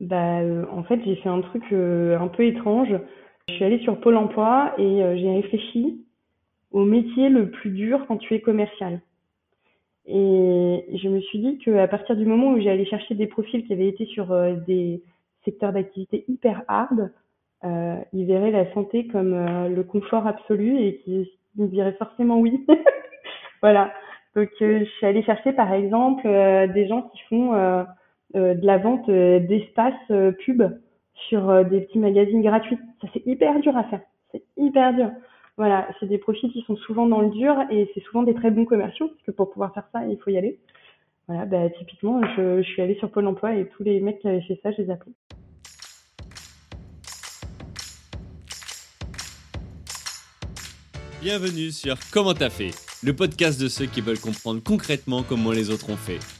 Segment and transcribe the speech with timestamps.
[0.00, 2.88] Bah, euh, en fait, j'ai fait un truc euh, un peu étrange.
[3.48, 6.04] Je suis allée sur Pôle emploi et euh, j'ai réfléchi
[6.70, 9.00] au métier le plus dur quand tu es commercial.
[10.06, 13.72] Et je me suis dit qu'à partir du moment où j'allais chercher des profils qui
[13.72, 15.02] avaient été sur euh, des
[15.44, 17.12] secteurs d'activité hyper hard,
[17.64, 21.26] euh, ils verraient la santé comme euh, le confort absolu et qu'ils
[21.56, 22.66] me diraient forcément oui.
[23.62, 23.92] Voilà.
[24.34, 27.52] Donc, je suis allée chercher, par exemple, des gens qui font
[28.34, 30.62] de la vente euh, d'espaces euh, pub
[31.28, 32.78] sur euh, des petits magazines gratuits.
[33.00, 34.00] Ça, c'est hyper dur à faire.
[34.32, 35.10] C'est hyper dur.
[35.56, 38.50] Voilà, c'est des profils qui sont souvent dans le dur et c'est souvent des très
[38.50, 40.58] bons commerciaux parce que pour pouvoir faire ça, il faut y aller.
[41.28, 44.28] Voilà, bah, typiquement, je, je suis allée sur Pôle emploi et tous les mecs qui
[44.28, 45.12] avaient fait ça, je les ai appelés.
[51.20, 52.70] Bienvenue sur Comment t'as fait,
[53.04, 56.39] le podcast de ceux qui veulent comprendre concrètement comment les autres ont fait.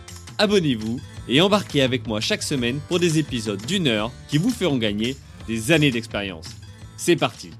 [0.41, 4.77] abonnez-vous et embarquez avec moi chaque semaine pour des épisodes d'une heure qui vous feront
[4.77, 5.15] gagner
[5.47, 6.49] des années d'expérience.
[6.97, 7.51] C'est parti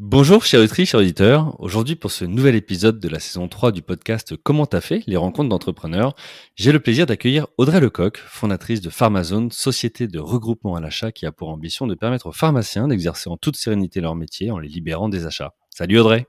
[0.00, 1.60] Bonjour chers auditrices, chers auditeurs.
[1.60, 5.16] Aujourd'hui pour ce nouvel épisode de la saison 3 du podcast Comment t'as fait Les
[5.16, 6.14] rencontres d'entrepreneurs,
[6.56, 11.24] j'ai le plaisir d'accueillir Audrey Lecoq, fondatrice de Pharmazone, société de regroupement à l'achat qui
[11.24, 14.68] a pour ambition de permettre aux pharmaciens d'exercer en toute sérénité leur métier en les
[14.68, 15.54] libérant des achats.
[15.70, 16.26] Salut Audrey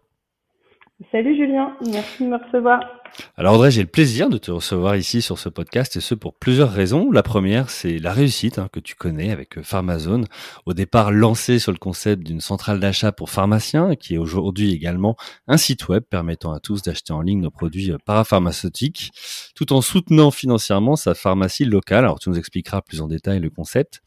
[1.12, 2.99] Salut Julien, merci de me recevoir.
[3.36, 6.34] Alors Audrey, j'ai le plaisir de te recevoir ici sur ce podcast et ce pour
[6.34, 7.12] plusieurs raisons.
[7.12, 10.26] La première, c'est la réussite hein, que tu connais avec euh, Pharmazone,
[10.66, 15.16] au départ lancé sur le concept d'une centrale d'achat pour pharmaciens, qui est aujourd'hui également
[15.48, 19.12] un site web permettant à tous d'acheter en ligne nos produits euh, parapharmaceutiques,
[19.56, 22.06] tout en soutenant financièrement sa pharmacie locale.
[22.06, 24.02] Alors tu nous expliqueras plus en détail le concept.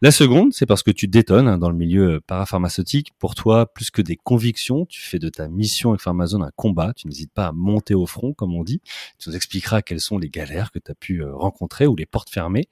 [0.00, 3.12] La seconde, c'est parce que tu détonnes hein, dans le milieu euh, parapharmaceutique.
[3.18, 6.92] Pour toi, plus que des convictions, tu fais de ta mission avec Pharmazone un combat.
[6.94, 8.80] Tu n'hésites pas à monter au front comme on dit.
[9.18, 12.06] Tu nous expliqueras quelles sont les galères que tu as pu euh, rencontrer ou les
[12.06, 12.68] portes fermées.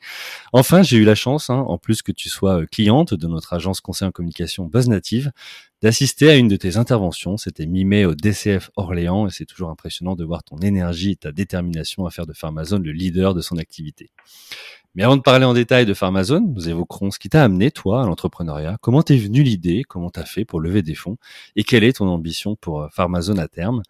[0.53, 3.53] Enfin, j'ai eu la chance, hein, en plus que tu sois euh, cliente de notre
[3.53, 5.33] agence conseil en communication BuzzNative,
[5.83, 7.37] d'assister à une de tes interventions.
[7.37, 11.33] C'était mi-mai au DCF Orléans et c'est toujours impressionnant de voir ton énergie et ta
[11.33, 14.11] détermination à faire de Pharmazone le leader de son activité.
[14.97, 18.03] Mais avant de parler en détail de Pharmazone, nous évoquerons ce qui t'a amené, toi,
[18.03, 18.79] à l'entrepreneuriat.
[18.81, 19.83] Comment t'es venue l'idée?
[19.87, 21.19] Comment t'as fait pour lever des fonds?
[21.55, 23.83] Et quelle est ton ambition pour euh, Pharmazone à terme?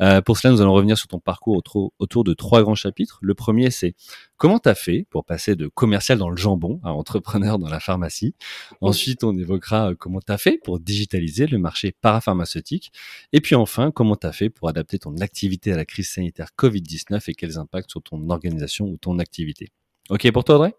[0.00, 3.18] Euh, Pour cela, nous allons revenir sur ton parcours autour, autour de trois grands chapitres.
[3.22, 3.96] Le premier, c'est
[4.36, 8.36] comment t'as fait pour passer de commercial dans le jambon à entrepreneur dans la pharmacie?
[8.80, 12.92] Ensuite, on évoquera euh, comment t'as fait pour digitaliser le marché parapharmaceutique.
[13.32, 17.30] Et puis enfin, comment t'as fait pour adapter ton activité à la crise sanitaire Covid-19
[17.30, 19.68] et quels impacts sur ton organisation ou ton activité?
[20.10, 20.74] Ok pour toi, Audrey?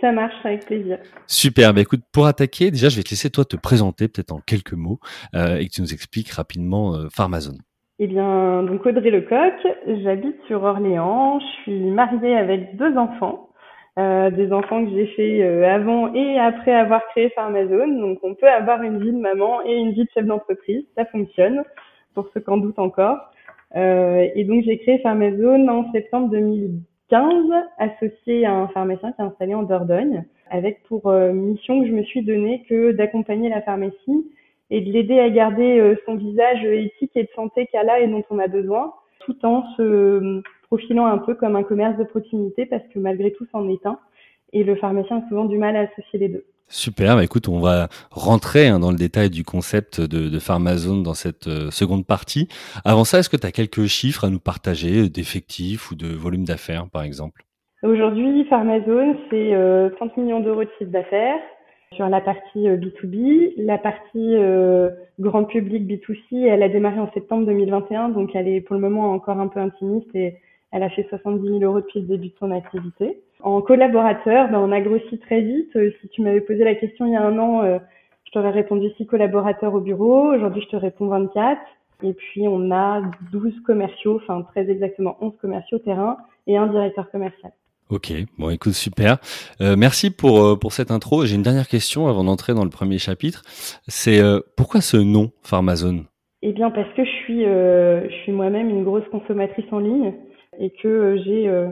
[0.00, 0.98] Ça marche, avec plaisir.
[1.28, 1.72] Super.
[1.72, 4.72] Bah, écoute, pour attaquer, déjà, je vais te laisser toi te présenter peut-être en quelques
[4.72, 4.98] mots
[5.34, 7.58] euh, et que tu nous expliques rapidement euh, Pharmazone.
[7.98, 9.54] Eh bien, donc Audrey Lecoq,
[10.02, 13.45] j'habite sur Orléans, je suis mariée avec deux enfants,
[13.98, 17.98] euh, des enfants que j'ai fait euh, avant et après avoir créé Pharmazone.
[17.98, 21.06] Donc, on peut avoir une vie de maman et une vie de chef d'entreprise, ça
[21.06, 21.62] fonctionne,
[22.14, 23.18] pour ceux qui en doutent encore.
[23.74, 26.82] Euh, et donc, j'ai créé Pharmazone en septembre 2015
[27.78, 31.92] associé à un pharmacien qui est installé en Dordogne, avec pour euh, mission que je
[31.92, 34.30] me suis donnée que d'accompagner la pharmacie
[34.70, 38.08] et de l'aider à garder euh, son visage éthique et de santé qu'elle a et
[38.08, 42.66] dont on a besoin, tout en se profilant un peu comme un commerce de proximité
[42.66, 43.98] parce que malgré tout, c'en est un.
[44.52, 46.44] Et le pharmacien a souvent du mal à associer les deux.
[46.68, 51.04] Super, bah écoute, on va rentrer hein, dans le détail du concept de, de Pharmazone
[51.04, 52.48] dans cette euh, seconde partie.
[52.84, 56.08] Avant ça, est-ce que tu as quelques chiffres à nous partager euh, d'effectifs ou de
[56.08, 57.44] volume d'affaires, par exemple?
[57.84, 61.38] Aujourd'hui, Pharmazone, c'est euh, 30 millions d'euros de chiffre d'affaires
[61.92, 63.52] sur la partie euh, B2B.
[63.58, 64.90] La partie euh,
[65.20, 69.12] grand public B2C, elle a démarré en septembre 2021, donc elle est pour le moment
[69.12, 70.36] encore un peu intimiste et
[70.76, 73.22] elle a fait 70 000 euros depuis le début de son activité.
[73.42, 75.74] En collaborateur, ben, on a grossi très vite.
[75.74, 77.78] Euh, si tu m'avais posé la question il y a un an, euh,
[78.24, 80.34] je t'aurais répondu 6 collaborateurs au bureau.
[80.34, 81.58] Aujourd'hui, je te réponds 24.
[82.02, 83.00] Et puis, on a
[83.32, 87.52] 12 commerciaux, enfin très exactement 11 commerciaux terrain et un directeur commercial.
[87.88, 89.16] Ok, bon écoute, super.
[89.62, 91.24] Euh, merci pour, euh, pour cette intro.
[91.24, 93.42] J'ai une dernière question avant d'entrer dans le premier chapitre.
[93.88, 96.04] C'est euh, pourquoi ce nom, Pharmazone
[96.42, 100.12] Eh bien, parce que je suis, je suis moi-même une grosse consommatrice en ligne
[100.58, 101.68] et que euh, j'ai euh,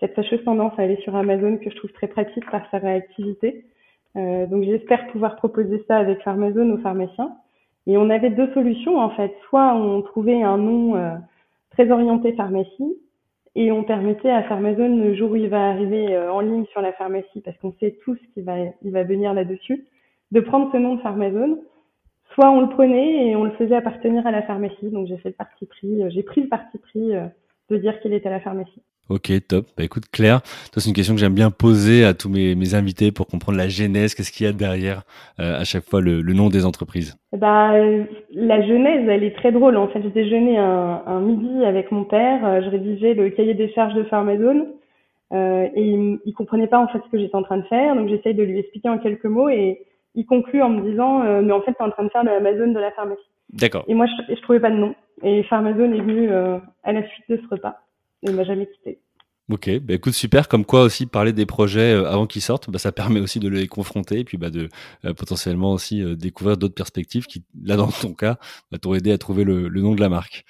[0.00, 3.64] cette fâcheuse tendance à aller sur Amazon que je trouve très pratique par sa réactivité.
[4.16, 7.32] Euh, donc j'espère pouvoir proposer ça avec Pharmazone aux pharmaciens.
[7.86, 9.34] Et on avait deux solutions en fait.
[9.48, 10.94] Soit on trouvait un nom
[11.70, 12.98] très orienté pharmacie
[13.54, 16.92] et on permettait à Pharmazone le jour où il va arriver en ligne sur la
[16.92, 19.86] pharmacie, parce qu'on sait tous qu'il va, il va venir là-dessus,
[20.32, 21.60] de prendre ce nom de Pharmazone.
[22.34, 24.90] Soit on le prenait et on le faisait appartenir à la pharmacie.
[24.90, 27.14] Donc j'ai fait le parti pris, j'ai pris le parti pris
[27.70, 28.82] de dire qu'il était à la pharmacie.
[29.08, 29.66] Ok, top.
[29.76, 30.40] Bah écoute, Claire,
[30.76, 33.68] c'est une question que j'aime bien poser à tous mes, mes invités pour comprendre la
[33.68, 35.02] genèse, qu'est-ce qu'il y a derrière
[35.40, 37.16] euh, à chaque fois le, le, nom des entreprises?
[37.32, 37.72] Bah,
[38.32, 39.78] la genèse, elle est très drôle.
[39.78, 43.54] En fait, je déjeunais un, un midi avec mon père, euh, je rédigeais le cahier
[43.54, 44.66] des charges de Pharmazone
[45.32, 47.94] euh, et il, il comprenait pas en fait ce que j'étais en train de faire,
[47.94, 49.86] donc j'essaye de lui expliquer en quelques mots et
[50.16, 52.24] il conclut en me disant euh, mais en fait tu es en train de faire
[52.24, 53.22] de l'Amazon de la pharmacie.
[53.52, 53.84] D'accord.
[53.88, 57.06] Et moi je, je trouvais pas de nom et Pharmazone est venu euh, à la
[57.08, 57.76] suite de ce repas.
[58.22, 59.00] Il m'a jamais quitté.
[59.50, 60.46] Ok, bah écoute super.
[60.46, 63.48] Comme quoi aussi parler des projets euh, avant qu'ils sortent, bah, ça permet aussi de
[63.48, 64.68] les confronter et puis bah, de
[65.06, 68.38] euh, potentiellement aussi découvrir d'autres perspectives qui, là dans ton cas,
[68.70, 70.44] bah, t'ont aidé à trouver le, le, nom de la marque.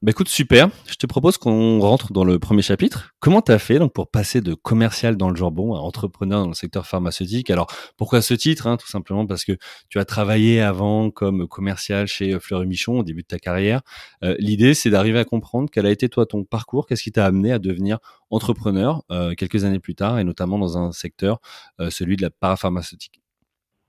[0.00, 0.70] Bah écoute super.
[0.86, 3.16] Je te propose qu'on rentre dans le premier chapitre.
[3.18, 6.54] Comment t'as fait donc pour passer de commercial dans le jambon à entrepreneur dans le
[6.54, 7.50] secteur pharmaceutique?
[7.50, 7.66] Alors
[7.96, 9.56] pourquoi ce titre hein, Tout simplement parce que
[9.88, 13.80] tu as travaillé avant comme commercial chez Fleury Michon au début de ta carrière.
[14.22, 17.26] Euh, L'idée c'est d'arriver à comprendre quel a été toi ton parcours, qu'est-ce qui t'a
[17.26, 17.98] amené à devenir
[18.30, 21.40] entrepreneur euh, quelques années plus tard et notamment dans un secteur,
[21.80, 23.20] euh, celui de la parapharmaceutique.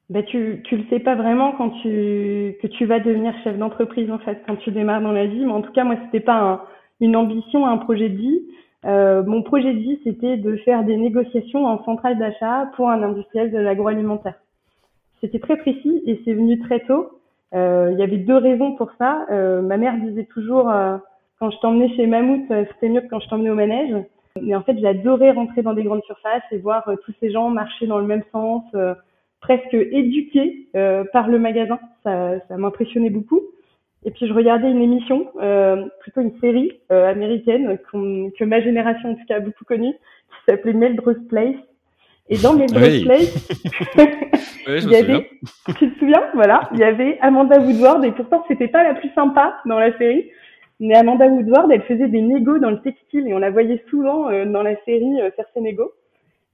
[0.10, 4.10] Ben tu tu le sais pas vraiment quand tu que tu vas devenir chef d'entreprise
[4.12, 5.46] en fait quand tu démarres dans la vie.
[5.46, 6.62] Mais en tout cas moi c'était pas un,
[7.00, 8.42] une ambition un projet de vie
[8.86, 13.04] euh, mon projet de vie c'était de faire des négociations en centrale d'achat pour un
[13.04, 14.36] industriel de l'agroalimentaire.
[15.22, 17.12] C'était très précis et c'est venu très tôt.
[17.54, 19.26] Euh, il y avait deux raisons pour ça.
[19.32, 20.98] Euh, ma mère disait toujours euh,
[21.40, 23.96] quand je t'emmenais chez Mammouth euh, c'était mieux que quand je t'emmenais au manège.
[24.42, 27.50] Mais en fait j'adorais rentrer dans des grandes surfaces et voir euh, tous ces gens
[27.50, 28.64] marcher dans le même sens
[29.42, 31.80] presque éduquée euh, par le magasin.
[32.04, 33.42] Ça, ça m'impressionnait beaucoup.
[34.06, 39.12] Et puis je regardais une émission, euh, plutôt une série euh, américaine que ma génération
[39.12, 41.56] en tout cas a beaucoup connue, qui s'appelait Melrose Place.
[42.30, 43.04] Et dans Melrose oui.
[43.04, 43.50] Place,
[43.98, 45.30] oui, il y avait,
[45.78, 49.10] tu te souviens, voilà, il y avait Amanda Woodward et pourtant c'était pas la plus
[49.16, 50.30] sympa dans la série.
[50.80, 54.30] Mais Amanda Woodward, elle faisait des négos dans le textile et on la voyait souvent
[54.30, 55.92] euh, dans la série euh, faire ses négos.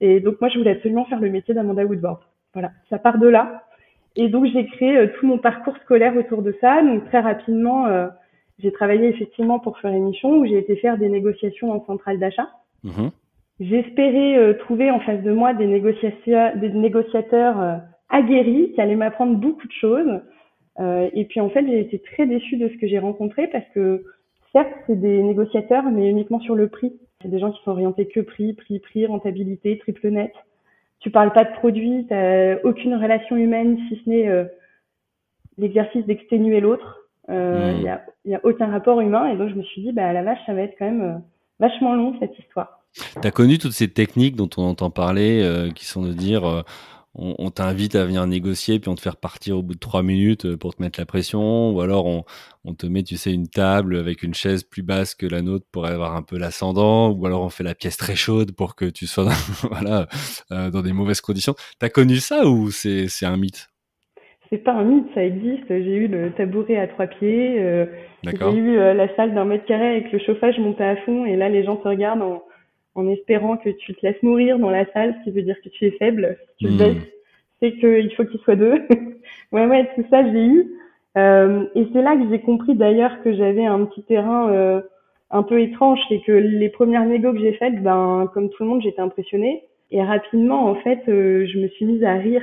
[0.00, 2.18] Et donc moi je voulais absolument faire le métier d'Amanda Woodward.
[2.56, 3.64] Voilà, ça part de là.
[4.16, 6.82] Et donc j'ai créé euh, tout mon parcours scolaire autour de ça.
[6.82, 8.06] Donc très rapidement, euh,
[8.58, 12.48] j'ai travaillé effectivement pour Fleury Michon où j'ai été faire des négociations en centrale d'achat.
[12.82, 13.08] Mmh.
[13.60, 17.76] J'espérais euh, trouver en face de moi des négociateurs, des négociateurs euh,
[18.08, 20.22] aguerris qui allaient m'apprendre beaucoup de choses.
[20.80, 23.68] Euh, et puis en fait, j'ai été très déçue de ce que j'ai rencontré parce
[23.74, 24.02] que
[24.52, 26.94] certes, c'est des négociateurs, mais uniquement sur le prix.
[27.20, 30.32] C'est des gens qui sont orientés que prix, prix, prix, rentabilité, triple net
[31.00, 34.44] tu parles pas de produit, tu aucune relation humaine si ce n'est euh,
[35.58, 37.02] l'exercice d'exténuer l'autre.
[37.28, 37.88] Il euh, n'y mmh.
[37.88, 40.38] a, y a aucun rapport humain et donc je me suis dit bah la vache
[40.46, 41.18] ça va être quand même euh,
[41.58, 42.84] vachement long cette histoire.
[43.20, 46.64] Tu as connu toutes ces techniques dont on entend parler qui sont de dire
[47.18, 50.02] on, on t'invite à venir négocier puis on te fait repartir au bout de trois
[50.02, 52.24] minutes euh, pour te mettre la pression ou alors on,
[52.64, 55.66] on te met tu sais une table avec une chaise plus basse que la nôtre
[55.72, 58.84] pour avoir un peu l'ascendant ou alors on fait la pièce très chaude pour que
[58.84, 59.30] tu sois dans,
[59.70, 60.06] voilà
[60.52, 63.68] euh, dans des mauvaises conditions t'as connu ça ou c'est c'est un mythe?
[64.50, 65.66] C'est pas un mythe, ça existe.
[65.68, 67.58] J'ai eu le tabouret à trois pieds.
[67.58, 67.86] Euh,
[68.24, 71.24] j'ai eu euh, la salle d'un mètre carré avec le chauffage monté à fond.
[71.24, 72.44] Et là, les gens te regardent en,
[72.94, 75.68] en espérant que tu te laisses mourir dans la salle, ce qui veut dire que
[75.68, 76.38] tu es faible.
[76.58, 76.96] Si tu baisses,
[77.60, 78.82] c'est qu'il faut qu'il soit deux.
[79.52, 80.72] ouais, ouais, tout ça, j'ai eu.
[81.16, 84.80] Euh, et c'est là que j'ai compris d'ailleurs que j'avais un petit terrain euh,
[85.30, 88.68] un peu étrange, c'est que les premières négos que j'ai faites, ben, comme tout le
[88.68, 89.64] monde, j'étais impressionnée.
[89.90, 92.42] Et rapidement, en fait, euh, je me suis mise à rire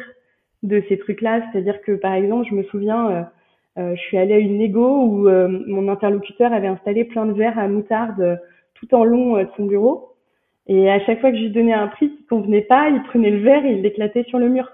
[0.64, 1.42] de ces trucs-là.
[1.52, 3.22] C'est-à-dire que, par exemple, je me souviens, euh,
[3.80, 5.30] euh, je suis allée à une négo où
[5.68, 8.40] mon interlocuteur avait installé plein de verres à moutarde
[8.76, 10.10] tout en long de son bureau.
[10.68, 13.32] Et à chaque fois que je lui donnais un prix qui convenait pas, il prenait
[13.32, 14.70] le verre et il l'éclatait sur le mur.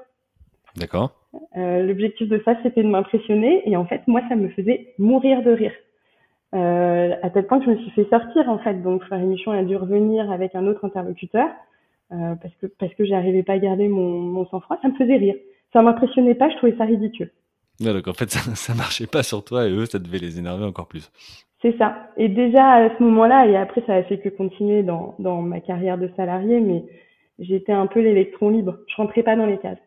[0.75, 1.11] D'accord.
[1.57, 3.67] Euh, L'objectif de ça, c'était de m'impressionner.
[3.69, 5.73] Et en fait, moi, ça me faisait mourir de rire.
[6.55, 8.81] Euh, à tel point que je me suis fait sortir, en fait.
[8.81, 11.47] Donc, Frère Michon a dû revenir avec un autre interlocuteur
[12.11, 14.77] euh, parce que parce que j'arrivais pas à garder mon, mon sang-froid.
[14.81, 15.35] Ça me faisait rire.
[15.73, 16.49] Ça m'impressionnait pas.
[16.49, 17.31] Je trouvais ça ridicule.
[17.81, 20.39] Ouais, donc en fait, ça, ça marchait pas sur toi et eux, ça devait les
[20.39, 21.11] énerver encore plus.
[21.61, 22.09] C'est ça.
[22.17, 25.59] Et déjà à ce moment-là, et après ça a fait que continuer dans, dans ma
[25.59, 26.83] carrière de salarié, mais
[27.37, 28.77] j'étais un peu l'électron libre.
[28.87, 29.77] Je rentrais pas dans les cases.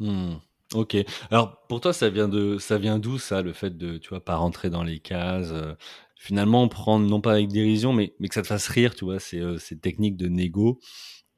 [0.00, 0.34] Mmh.
[0.74, 0.96] Ok.
[1.30, 4.24] Alors pour toi, ça vient de ça vient d'où ça, le fait de tu vois
[4.24, 5.74] pas rentrer dans les cases, euh,
[6.16, 9.20] finalement prendre non pas avec dérision, mais, mais que ça te fasse rire, tu vois,
[9.20, 10.80] ces, ces techniques de négo,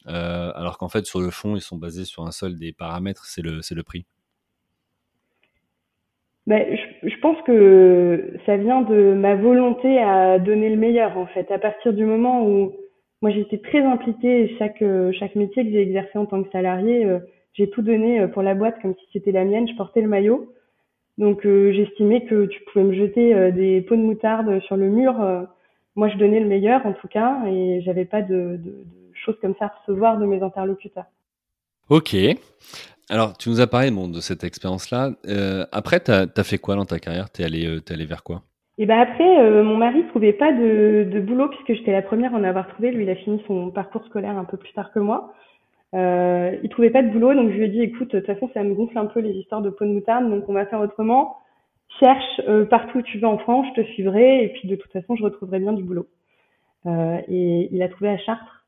[0.06, 3.42] alors qu'en fait sur le fond ils sont basés sur un seul des paramètres, c'est
[3.42, 4.06] le, c'est le prix.
[6.46, 11.50] Je, je, pense que ça vient de ma volonté à donner le meilleur en fait.
[11.50, 12.72] À partir du moment où
[13.20, 14.82] moi j'étais très impliquée chaque
[15.18, 17.18] chaque métier que j'ai exercé en tant que salarié, euh,
[17.56, 19.68] j'ai tout donné euh, pour la boîte comme si c'était la mienne.
[19.68, 20.52] Je portais le maillot.
[21.18, 25.14] Donc euh, j'estimais que tu pouvais me jeter des pots de moutarde sur le mur.
[25.94, 29.36] moi je donnais le meilleur en tout cas et j'avais pas de, de, de choses
[29.40, 31.06] comme ça à recevoir de mes interlocuteurs.
[31.88, 32.16] Ok.
[33.08, 35.10] Alors, tu nous as parlé bon, de cette expérience-là.
[35.28, 37.30] Euh, après, tu as, fait quoi dans ta carrière?
[37.30, 38.42] Tu es, allé, euh, allé vers quoi?
[38.78, 42.34] Et ben après, euh, mon mari trouvait pas de, de boulot puisque j'étais la première
[42.34, 42.90] à en avoir trouvé.
[42.90, 45.32] Lui, il a fini son parcours scolaire un peu plus tard que moi.
[45.96, 48.50] Euh, il trouvait pas de boulot, donc je lui ai dit, écoute, de toute façon,
[48.54, 50.80] ça me gonfle un peu les histoires de pot de moutarde, donc on va faire
[50.80, 51.38] autrement.
[52.00, 54.92] Cherche euh, partout où tu veux en France, je te suivrai, et puis de toute
[54.92, 56.06] façon, je retrouverai bien du boulot.
[56.86, 58.64] Euh, et il a trouvé à Chartres.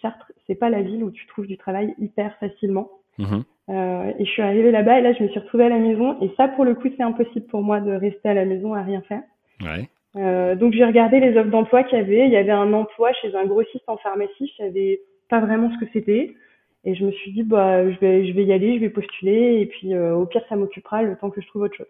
[0.00, 2.90] Chartres, c'est pas la ville où tu trouves du travail hyper facilement.
[3.18, 5.78] Mmh euh, et je suis arrivée là-bas et là, je me suis retrouvée à la
[5.78, 6.20] maison.
[6.20, 8.82] Et ça, pour le coup, c'est impossible pour moi de rester à la maison à
[8.82, 9.22] rien faire.
[9.60, 9.88] Ouais.
[10.16, 12.26] Euh, donc j'ai regardé les offres d'emploi qu'il y avait.
[12.26, 14.52] Il y avait un emploi chez un grossiste en pharmacie.
[14.58, 16.34] Je savais pas vraiment ce que c'était.
[16.84, 19.60] Et je me suis dit, bah, je vais, je vais y aller, je vais postuler.
[19.60, 21.86] Et puis, euh, au pire, ça m'occupera le temps que je trouve autre chose.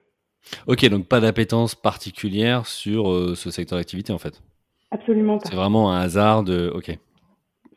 [0.67, 4.43] Ok, donc pas d'appétence particulière sur euh, ce secteur d'activité en fait.
[4.91, 5.49] Absolument pas.
[5.49, 6.71] C'est vraiment un hasard de.
[6.75, 6.91] Ok.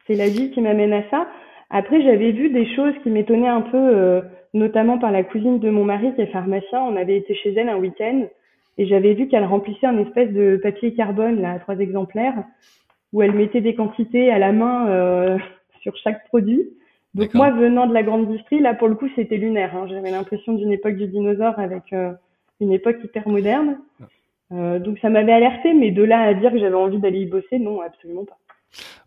[0.08, 1.28] C'est la vie qui m'amène à ça.
[1.70, 4.22] Après, j'avais vu des choses qui m'étonnaient un peu, euh,
[4.54, 6.82] notamment par la cousine de mon mari qui est pharmacien.
[6.82, 8.26] On avait été chez elle un week-end
[8.78, 12.44] et j'avais vu qu'elle remplissait un espèce de papier carbone, là, à trois exemplaires,
[13.14, 15.38] où elle mettait des quantités à la main
[15.82, 16.68] sur chaque produit.
[17.16, 19.76] Donc moi, venant de la grande distrie, là, pour le coup, c'était lunaire.
[19.76, 19.88] Hein.
[19.90, 22.12] J'avais l'impression d'une époque du dinosaure avec euh,
[22.60, 23.80] une époque hyper moderne.
[24.52, 27.26] Euh, donc ça m'avait alerté, mais de là à dire que j'avais envie d'aller y
[27.26, 28.38] bosser, non, absolument pas.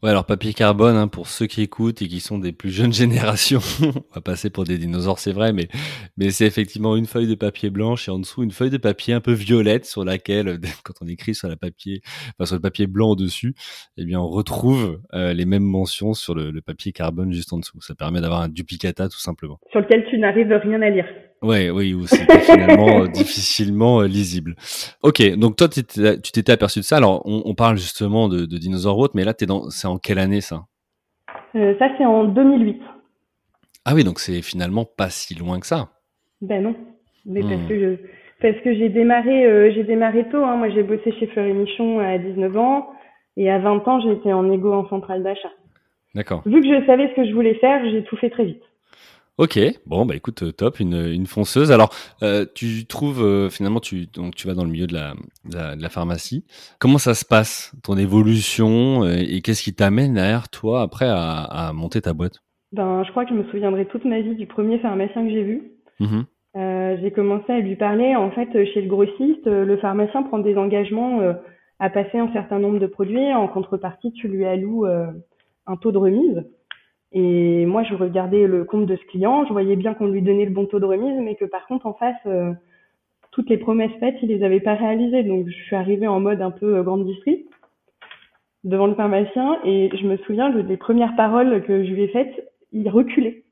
[0.02, 2.92] Ouais, alors papier carbone, hein, pour ceux qui écoutent et qui sont des plus jeunes
[3.04, 5.68] générations, on va passer pour des dinosaures, c'est vrai, mais,
[6.16, 9.14] mais c'est effectivement une feuille de papier blanche et en dessous une feuille de papier
[9.14, 12.86] un peu violette sur laquelle, quand on écrit sur, la papier, enfin, sur le papier
[12.86, 13.54] blanc au-dessus,
[13.96, 17.58] eh bien, on retrouve euh, les mêmes mentions sur le, le, papier carbone juste en
[17.58, 17.80] dessous.
[17.80, 19.58] Ça permet d'avoir un duplicata tout simplement.
[19.70, 21.06] Sur lequel tu n'arrives rien à lire.
[21.42, 24.56] Ouais, oui, ou c'était finalement euh, difficilement euh, lisible.
[25.02, 26.96] Ok, donc toi, tu t'étais aperçu de ça.
[26.96, 29.34] Alors, on, on parle justement de, de dinosaures autres, mais là,
[29.70, 30.64] c'est en quelle année ça?
[31.54, 32.80] Euh, Ça, c'est en 2008.
[33.84, 35.88] Ah oui, donc c'est finalement pas si loin que ça.
[36.40, 36.74] Ben non,
[37.24, 37.68] mais parce hmm.
[37.68, 37.96] que je,
[38.40, 40.44] parce que j'ai démarré, euh, j'ai démarré tôt.
[40.44, 40.56] Hein.
[40.56, 42.90] Moi, j'ai bossé chez Fleury Michon à 19 ans
[43.36, 45.50] et à 20 ans, j'étais en égo en centrale d'achat.
[46.14, 46.42] D'accord.
[46.46, 48.62] Vu que je savais ce que je voulais faire, j'ai tout fait très vite.
[49.38, 51.70] Ok, bon bah écoute, euh, top, une, une fonceuse.
[51.70, 51.90] Alors,
[52.24, 55.14] euh, tu trouves euh, finalement, tu donc tu vas dans le milieu de la,
[55.44, 56.44] de la, pharmacie.
[56.80, 61.72] Comment ça se passe, ton évolution, et, qu'est-ce qui t'amène derrière toi après à, à,
[61.72, 62.40] monter ta boîte?
[62.72, 65.44] Ben, je crois que je me souviendrai toute ma vie du premier pharmacien que j'ai
[65.44, 65.72] vu.
[66.00, 66.22] Mmh
[66.56, 68.16] euh, j'ai commencé à lui parler.
[68.16, 71.20] En fait, chez le grossiste, le pharmacien prend des engagements
[71.78, 73.32] à passer un certain nombre de produits.
[73.32, 76.42] En contrepartie, tu lui alloues un taux de remise.
[77.12, 80.44] Et moi, je regardais le compte de ce client, je voyais bien qu'on lui donnait
[80.44, 82.52] le bon taux de remise, mais que par contre, en face, euh,
[83.30, 85.22] toutes les promesses faites, il les avait pas réalisées.
[85.22, 87.46] Donc, je suis arrivée en mode un peu euh, grande distrie
[88.64, 92.52] devant le pharmacien et je me souviens des premières paroles que je lui ai faites,
[92.72, 93.44] il reculait.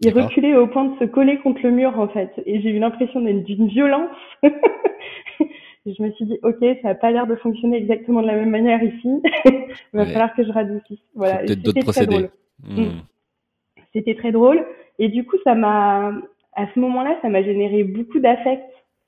[0.00, 2.30] Il reculait au point de se coller contre le mur, en fait.
[2.46, 4.10] Et j'ai eu l'impression d'une violence.
[4.42, 8.50] je me suis dit, OK, ça a pas l'air de fonctionner exactement de la même
[8.50, 9.08] manière ici.
[9.44, 11.00] il va falloir que je radoucisse.
[11.14, 11.46] Voilà.
[11.46, 12.30] C'était très drôle.
[12.66, 12.82] Mm.
[12.82, 13.02] Mm.
[13.92, 14.64] C'était très drôle.
[14.98, 16.12] Et du coup, ça m'a,
[16.54, 18.64] à ce moment-là, ça m'a généré beaucoup d'affect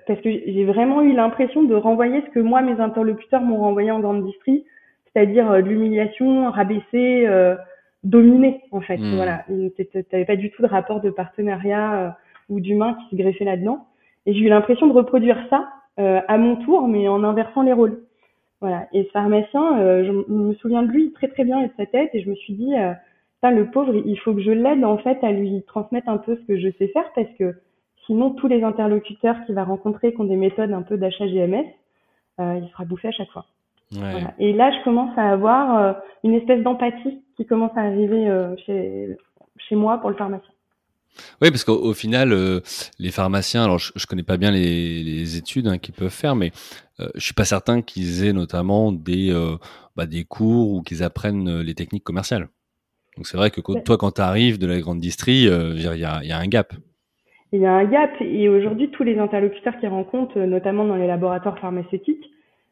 [0.06, 3.90] parce que j'ai vraiment eu l'impression de renvoyer ce que moi, mes interlocuteurs m'ont renvoyé
[3.90, 4.64] en grande distrie,
[5.06, 7.54] c'est-à-dire euh, de l'humiliation, rabaisser, euh,
[8.02, 8.96] dominer, en fait.
[8.96, 9.16] Mm.
[9.16, 9.44] Voilà.
[10.10, 12.08] T'avais pas du tout de rapport de partenariat euh,
[12.48, 13.86] ou d'humain qui se greffait là-dedans.
[14.26, 17.72] Et j'ai eu l'impression de reproduire ça euh, à mon tour, mais en inversant les
[17.72, 18.00] rôles.
[18.60, 18.86] Voilà.
[18.92, 22.10] Et ce pharmacien, je me souviens de lui très très bien et de sa tête,
[22.12, 22.74] et je me suis dit,
[23.48, 26.46] le pauvre, il faut que je l'aide en fait à lui transmettre un peu ce
[26.46, 27.54] que je sais faire parce que
[28.06, 31.64] sinon tous les interlocuteurs qu'il va rencontrer qui ont des méthodes un peu d'achat GMS,
[32.40, 33.46] euh, il sera bouffé à chaque fois.
[34.38, 35.92] Et là, je commence à avoir euh,
[36.22, 39.16] une espèce d'empathie qui commence à arriver euh, chez,
[39.56, 40.50] chez moi pour le pharmacien.
[41.42, 42.32] Oui, parce qu'au final,
[43.00, 46.36] les pharmaciens, alors je, je connais pas bien les, les études hein, qu'ils peuvent faire,
[46.36, 46.52] mais
[47.00, 49.34] euh, je suis pas certain qu'ils aient notamment des,
[49.96, 52.48] bah, des cours ou qu'ils apprennent les techniques commerciales.
[53.20, 55.86] Donc c'est vrai que toi, quand tu arrives de la grande distrie, euh, il y,
[55.86, 56.72] a, y, a, un gap.
[57.52, 61.06] Il y a un gap et aujourd'hui, tous les interlocuteurs qui rencontrent, notamment dans les
[61.06, 62.24] laboratoires pharmaceutiques,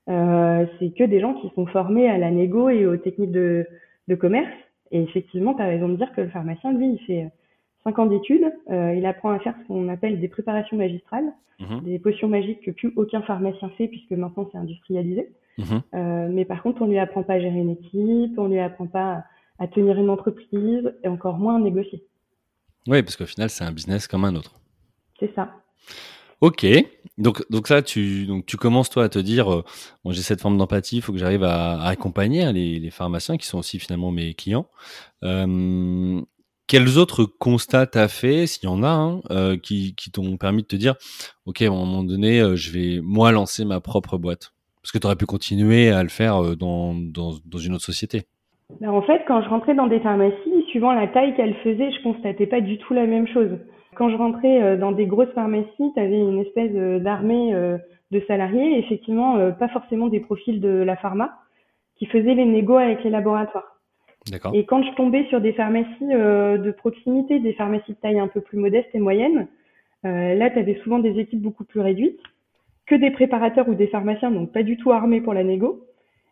[0.09, 3.67] euh, c'est que des gens qui sont formés à la négo et aux techniques de,
[4.09, 4.49] de commerce.
[4.91, 7.29] Et effectivement, tu as raison de dire que le pharmacien, lui, il fait
[7.85, 11.83] 5 ans d'études, euh, il apprend à faire ce qu'on appelle des préparations magistrales, mhm.
[11.83, 15.29] des potions magiques que plus aucun pharmacien fait puisque maintenant c'est industrialisé.
[15.59, 15.83] Mhm.
[15.95, 18.87] Euh, mais par contre, on lui apprend pas à gérer une équipe, on lui apprend
[18.87, 19.25] pas
[19.59, 22.05] à tenir une entreprise et encore moins à négocier.
[22.87, 24.55] Oui, parce qu'au final, c'est un business comme un autre.
[25.19, 25.53] C'est ça.
[26.41, 26.65] Ok,
[27.17, 29.65] donc donc ça tu donc tu commences toi à te dire euh,
[30.05, 33.37] bon j'ai cette forme d'empathie, il faut que j'arrive à, accompagner hein, les, les, pharmaciens
[33.39, 34.69] qui sont aussi finalement mes clients.
[35.25, 36.21] Euh,
[36.69, 40.63] quels autres constats t'as fait, s'il y en a, hein, euh, qui, qui t'ont permis
[40.63, 40.95] de te dire
[41.47, 44.53] ok à un moment donné je vais moi lancer ma propre boîte?
[44.81, 48.29] Parce que tu aurais pu continuer à le faire dans, dans, dans une autre société.
[48.81, 52.03] Ben en fait, quand je rentrais dans des pharmacies, suivant la taille qu'elles faisaient, je
[52.03, 53.59] constatais pas du tout la même chose.
[53.97, 57.79] Quand je rentrais euh, dans des grosses pharmacies, tu avais une espèce euh, d'armée euh,
[58.13, 61.39] de salariés, effectivement, pas forcément des profils de la pharma,
[61.97, 63.77] qui faisaient les négos avec les laboratoires.
[64.55, 68.41] Et quand je tombais sur des pharmacies de proximité, des pharmacies de taille un peu
[68.41, 69.47] plus modeste et moyenne,
[70.05, 72.19] là, tu avais souvent des équipes beaucoup plus réduites,
[72.87, 75.85] que des préparateurs ou des pharmaciens, donc pas du tout armés pour la négo,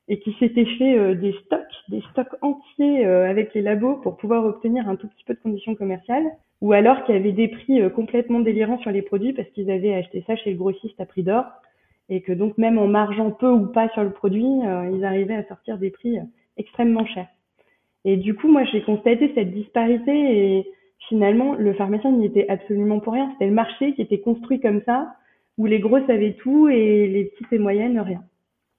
[0.08, 4.88] et qui s'étaient fait des stocks, des stocks entiers avec les labos pour pouvoir obtenir
[4.88, 7.90] un tout petit peu de conditions commerciales ou alors qu'il y avait des prix euh,
[7.90, 11.22] complètement délirants sur les produits parce qu'ils avaient acheté ça chez le grossiste à prix
[11.22, 11.44] d'or
[12.08, 15.34] et que donc même en margeant peu ou pas sur le produit, euh, ils arrivaient
[15.34, 16.22] à sortir des prix euh,
[16.56, 17.28] extrêmement chers.
[18.04, 20.70] Et du coup, moi, j'ai constaté cette disparité et
[21.08, 23.28] finalement, le pharmacien n'y était absolument pour rien.
[23.32, 25.14] C'était le marché qui était construit comme ça,
[25.58, 28.22] où les gros savaient tout et les petites et moyennes rien.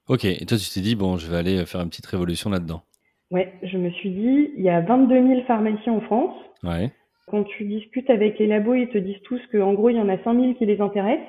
[0.08, 2.82] Ok, et toi, tu t'es dit, bon, je vais aller faire une petite révolution là-dedans.
[3.30, 6.36] Ouais, je me suis dit, il y a 22 000 pharmaciens en France.
[6.64, 6.92] Ouais.
[7.28, 10.08] Quand tu discutes avec les labos, ils te disent tous qu'en gros, il y en
[10.08, 11.28] a 5000 qui les intéressent.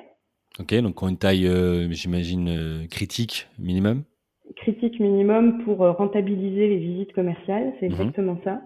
[0.59, 4.03] Ok, donc ont une taille, euh, j'imagine, euh, critique minimum
[4.55, 7.93] Critique minimum pour euh, rentabiliser les visites commerciales, c'est mhm.
[7.93, 8.61] exactement ça.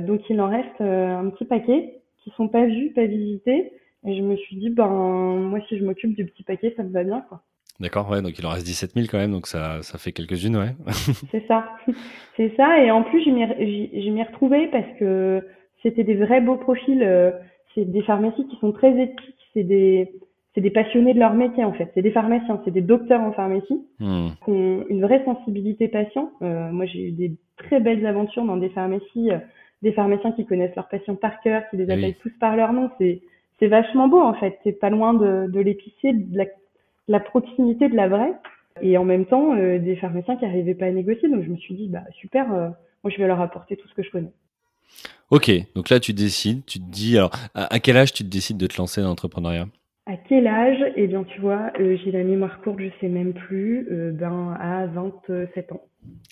[0.00, 3.72] donc il en reste un petit paquet qui sont pas vus, pas visités.
[4.06, 6.90] Et je me suis dit, ben moi si je m'occupe du petit paquet, ça me
[6.90, 7.20] va bien.
[7.28, 7.42] quoi.
[7.80, 10.56] D'accord, ouais, donc il en reste 17 000 quand même, donc ça, ça fait quelques-unes,
[10.56, 10.74] ouais.
[11.30, 11.64] c'est ça,
[12.36, 12.82] c'est ça.
[12.82, 13.30] Et en plus, je
[14.10, 15.42] m'y retrouvais parce que
[15.82, 17.02] c'était des vrais beaux profils.
[17.02, 17.30] Euh,
[17.74, 19.36] c'est des pharmacies qui sont très éthiques.
[19.54, 20.12] C'est des,
[20.54, 21.90] c'est des passionnés de leur métier en fait.
[21.94, 24.28] C'est des pharmaciens, c'est des docteurs en pharmacie hmm.
[24.44, 26.32] qui ont une vraie sensibilité patient.
[26.42, 29.38] Euh, moi, j'ai eu des très belles aventures dans des pharmacies, euh,
[29.80, 32.90] des pharmaciens qui connaissent leurs patients par cœur, qui les appellent tous par leur nom.
[32.98, 33.22] C'est
[33.58, 34.58] c'est vachement beau en fait.
[34.64, 36.46] C'est pas loin de, de l'épicier, de la,
[37.10, 38.32] la, proximité de la vraie.
[38.80, 41.28] Et en même temps, des pharmaciens qui n'arrivaient pas à négocier.
[41.28, 44.02] Donc je me suis dit, bah super, moi je vais leur apporter tout ce que
[44.02, 44.32] je connais.
[45.30, 48.66] Ok, donc là tu décides, tu te dis, alors à, quel âge tu décides de
[48.66, 49.66] te lancer dans l'entrepreneuriat?
[50.10, 50.84] À quel âge?
[50.96, 54.56] Eh bien tu vois, euh, j'ai la mémoire courte, je sais même plus, euh, ben
[54.58, 55.82] à 27 ans.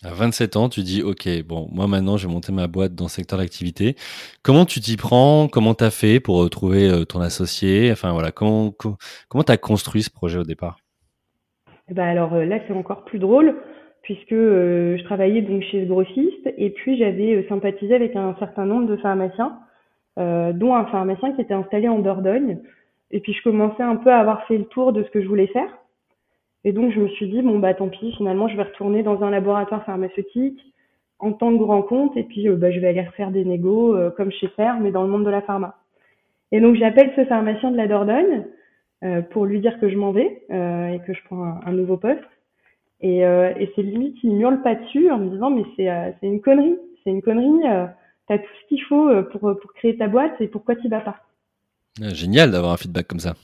[0.03, 3.05] À 27 ans, tu dis, ok, bon, moi maintenant je vais monter ma boîte dans
[3.05, 3.95] le secteur d'activité.
[4.43, 5.47] Comment tu t'y prends?
[5.47, 7.93] Comment tu as fait pour trouver euh, ton associé?
[7.93, 8.73] Enfin voilà, comment
[9.29, 10.79] comment tu as construit ce projet au départ?
[11.89, 13.55] Eh ben alors là c'est encore plus drôle
[14.03, 18.89] puisque je travaillais donc chez le grossiste et puis j'avais sympathisé avec un certain nombre
[18.89, 19.57] de pharmaciens,
[20.17, 22.59] dont un pharmacien qui était installé en Dordogne.
[23.11, 25.29] Et puis je commençais un peu à avoir fait le tour de ce que je
[25.29, 25.71] voulais faire.
[26.65, 29.23] Et donc je me suis dit bon bah tant pis, finalement je vais retourner dans
[29.23, 30.61] un laboratoire pharmaceutique
[31.19, 34.31] en tant que grand compte et puis bah, je vais aller refaire des négos comme
[34.33, 35.77] chez faire mais dans le monde de la pharma.
[36.53, 38.45] Et donc j'appelle ce pharmacien de la Dordogne
[39.31, 42.25] pour lui dire que je m'en vais et que je prends un nouveau poste.
[43.01, 46.11] Et, euh, et c'est limite, il hurle pas dessus en me disant mais c'est euh,
[46.23, 47.67] une connerie, c'est une connerie.
[47.67, 47.87] Euh,
[48.27, 51.01] T'as tout ce qu'il faut euh, pour pour créer ta boîte et pourquoi tu vas
[51.01, 51.28] pas?
[52.03, 53.35] Ah, Génial d'avoir un feedback comme ça.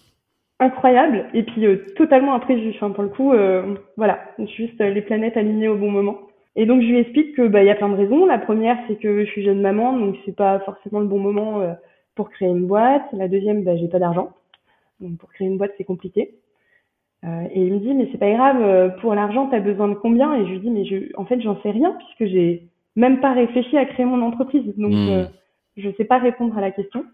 [0.61, 2.71] Incroyable et puis totalement imprévu.
[2.71, 3.33] Enfin pour le coup,
[3.97, 4.21] voilà,
[4.57, 6.19] juste les planètes alignées au bon moment.
[6.57, 8.25] Et donc je lui explique que bah il y a plein de raisons.
[8.25, 11.77] La première c'est que je suis jeune maman donc c'est pas forcément le bon moment
[12.14, 13.03] pour créer une boîte.
[13.12, 14.31] La deuxième bah j'ai pas d'argent
[15.01, 16.35] donc pour créer une boîte c'est compliqué.
[17.25, 19.88] Euh, et il me dit mais c'est pas grave, euh, pour l'argent tu as besoin
[19.88, 20.35] de combien?
[20.35, 23.33] Et je lui dis mais je, en fait j'en sais rien puisque j'ai même pas
[23.33, 25.09] réfléchi à créer mon entreprise, donc hmm.
[25.09, 25.25] euh,
[25.77, 27.05] je sais pas répondre à la question.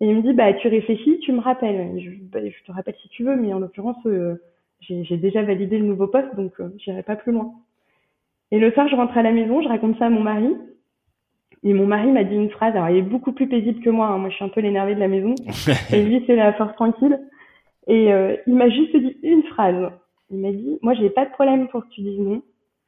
[0.00, 1.98] Et il me dit bah tu réfléchis, tu me rappelles.
[1.98, 3.96] Je, bah, je te rappelle si tu veux, mais en l'occurrence
[4.80, 7.52] j'ai déjà validé le nouveau poste donc j'irai pas plus loin.
[8.50, 10.54] Et le soir je rentre à la maison, je raconte ça à mon mari.
[11.62, 14.06] Et mon mari m'a dit une phrase, alors il est beaucoup plus paisible que moi,
[14.08, 14.18] hein.
[14.18, 15.34] moi je suis un peu l'énervé de la maison,
[15.92, 17.18] et lui c'est la force tranquille.
[17.88, 19.90] Et euh, il m'a juste dit une phrase.
[20.30, 22.42] Il m'a dit, moi j'ai pas de problème pour que tu dises non.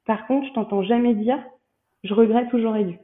[0.06, 1.38] Par contre, je t'entends jamais dire,
[2.04, 2.98] je regrette ou j'aurais dû.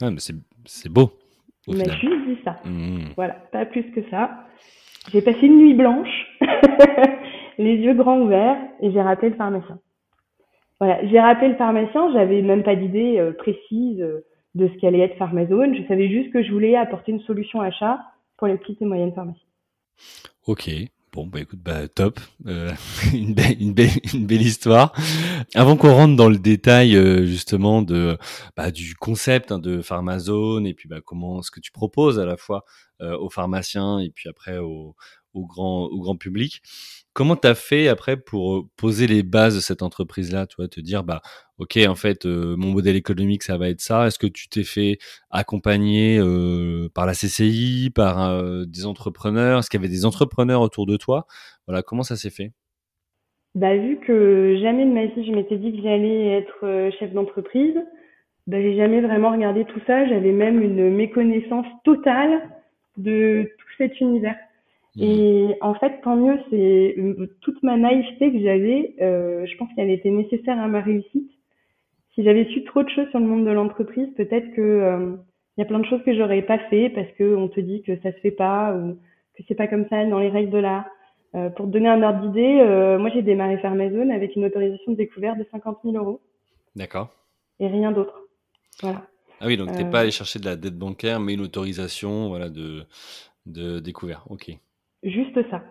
[0.00, 1.10] Ah, mais c'est beau.
[1.66, 2.60] Il m'a juste dit ça.
[2.64, 3.12] Mmh.
[3.16, 4.46] Voilà, pas plus que ça.
[5.12, 6.38] J'ai passé une nuit blanche.
[7.58, 9.78] les yeux grands ouverts et j'ai rappelé le pharmacien.
[10.78, 15.00] Voilà, j'ai rappelé le pharmacien, j'avais même pas d'idée euh, précise euh, de ce qu'allait
[15.00, 18.00] être Pharmazone, je savais juste que je voulais apporter une solution achat
[18.36, 19.46] pour les petites et moyennes pharmacies.
[20.46, 20.68] Ok,
[21.16, 22.70] Bon, bah écoute, bah top, euh,
[23.14, 23.74] une, belle, une,
[24.12, 24.92] une belle histoire.
[25.54, 28.18] Avant qu'on rentre dans le détail euh, justement de
[28.54, 32.26] bah, du concept hein, de Pharmazone et puis bah, comment ce que tu proposes à
[32.26, 32.66] la fois
[33.00, 34.94] euh, aux pharmaciens et puis après au,
[35.32, 36.60] au grand au grand public.
[37.16, 40.80] Comment tu as fait après pour poser les bases de cette entreprise-là, tu vois, te
[40.80, 41.22] dire bah
[41.56, 44.06] ok en fait mon modèle économique ça va être ça.
[44.06, 44.98] Est-ce que tu t'es fait
[45.30, 49.60] accompagner euh, par la CCI, par euh, des entrepreneurs?
[49.60, 51.26] Est-ce qu'il y avait des entrepreneurs autour de toi?
[51.66, 52.52] Voilà, comment ça s'est fait?
[53.54, 57.76] Bah vu que jamais de ma vie je m'étais dit que j'allais être chef d'entreprise,
[58.46, 60.06] bah j'ai jamais vraiment regardé tout ça.
[60.06, 62.42] J'avais même une méconnaissance totale
[62.98, 64.36] de tout cet univers.
[64.96, 65.02] Mmh.
[65.02, 69.68] Et en fait, tant mieux, c'est euh, toute ma naïveté que j'avais, euh, je pense
[69.74, 71.30] qu'elle était nécessaire à ma réussite.
[72.14, 75.16] Si j'avais su trop de choses sur le monde de l'entreprise, peut-être que euh,
[75.58, 77.98] y a plein de choses que j'aurais pas fait parce que on te dit que
[78.00, 78.94] ça se fait pas ou
[79.36, 80.86] que c'est pas comme ça dans les règles de l'art.
[81.34, 84.92] Euh, pour te donner un ordre d'idée, euh, moi j'ai démarré Pharmazone avec une autorisation
[84.92, 86.20] de découverte de 50 000 euros.
[86.74, 87.10] D'accord.
[87.60, 88.14] Et rien d'autre.
[88.80, 89.02] Voilà.
[89.40, 92.48] Ah oui, donc t'es pas allé chercher de la dette bancaire, mais une autorisation, voilà,
[92.48, 92.84] de
[93.44, 94.24] de découvert.
[94.30, 94.50] Ok.
[95.02, 95.62] Juste ça.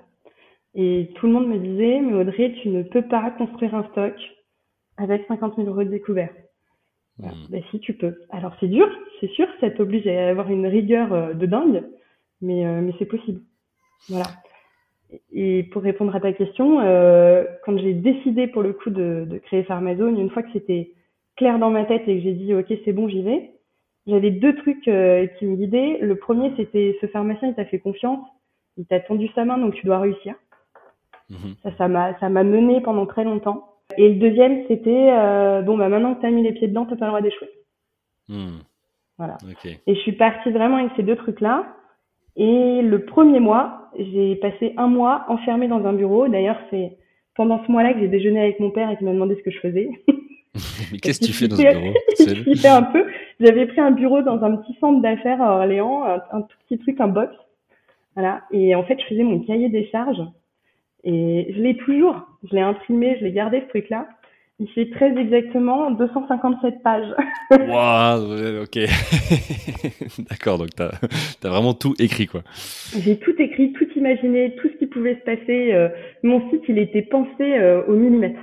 [0.76, 4.14] Et tout le monde me disait, mais Audrey, tu ne peux pas construire un stock
[4.98, 6.30] avec 50 000 euros de découvert.
[7.18, 7.30] Hmm.
[7.50, 8.16] Ben, si tu peux.
[8.30, 11.84] Alors c'est dur, c'est sûr, ça t'oblige à avoir une rigueur euh, de dingue,
[12.42, 13.42] mais, euh, mais c'est possible.
[14.10, 14.26] Voilà.
[15.32, 19.38] Et pour répondre à ta question, euh, quand j'ai décidé pour le coup de, de
[19.38, 20.92] créer Pharmazone, une fois que c'était
[21.38, 23.52] clair dans ma tête et que j'ai dit ok c'est bon j'y vais,
[24.08, 26.00] j'avais deux trucs qui me guidaient.
[26.02, 28.26] Le premier c'était ce pharmacien il t'a fait confiance,
[28.78, 30.36] il t'a tendu sa main, donc tu dois réussir.
[31.30, 31.56] Mhm.
[31.64, 33.76] Ça, ça m'a, ça m'a mené pendant très longtemps.
[33.98, 36.96] Et le deuxième, c'était euh, bon, bah maintenant que t'as mis les pieds dedans, t'as
[36.96, 37.50] pas le droit d'échouer.
[38.28, 38.60] Hmm.
[39.18, 39.38] Voilà.
[39.88, 41.66] Et je suis partie vraiment avec ces deux trucs-là.
[42.36, 46.28] Et le premier mois, j'ai passé un mois enfermée dans un bureau.
[46.28, 46.98] D'ailleurs, c'est
[47.36, 49.52] pendant ce mois-là que j'ai déjeuné avec mon père et qu'il m'a demandé ce que
[49.52, 49.90] je faisais.
[50.92, 53.06] Mais qu'est-ce que tu fais dans ce bureau Je un peu.
[53.40, 56.80] J'avais pris un bureau dans un petit centre d'affaires à Orléans, un, un, tout petit
[56.80, 57.36] truc, un box.
[58.16, 58.44] Voilà.
[58.52, 60.22] Et en fait, je faisais mon cahier des charges.
[61.04, 62.16] Et je l'ai toujours.
[62.50, 64.08] Je l'ai imprimé, je l'ai gardé ce truc-là.
[64.58, 67.14] Il fait très exactement 257 pages.
[67.52, 68.80] Waouh, ok.
[70.30, 72.42] D'accord, donc tu as, vraiment tout écrit, quoi.
[72.98, 75.74] J'ai tout écrit, tout imaginé, tout ce qui pouvait se passer.
[75.74, 75.90] Euh,
[76.24, 78.40] mon site, il était pensé euh, au millimètre.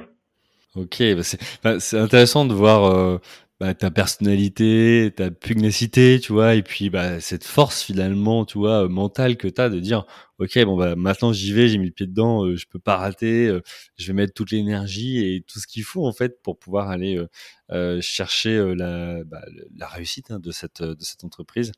[0.76, 1.22] Ok, bah,
[1.64, 3.18] bah c'est intéressant de voir euh,
[3.62, 8.88] bah, ta personnalité, ta pugnacité, tu vois, et puis bah, cette force finalement, tu vois,
[8.88, 10.04] mentale que tu as de dire,
[10.40, 12.96] ok, bon bah maintenant j'y vais, j'ai mis le pied dedans, euh, je peux pas
[12.96, 13.62] rater, euh,
[13.96, 17.16] je vais mettre toute l'énergie et tout ce qu'il faut en fait pour pouvoir aller
[17.16, 17.28] euh,
[17.70, 19.42] euh chercher la, bah,
[19.76, 21.70] la réussite hein, de cette de cette entreprise.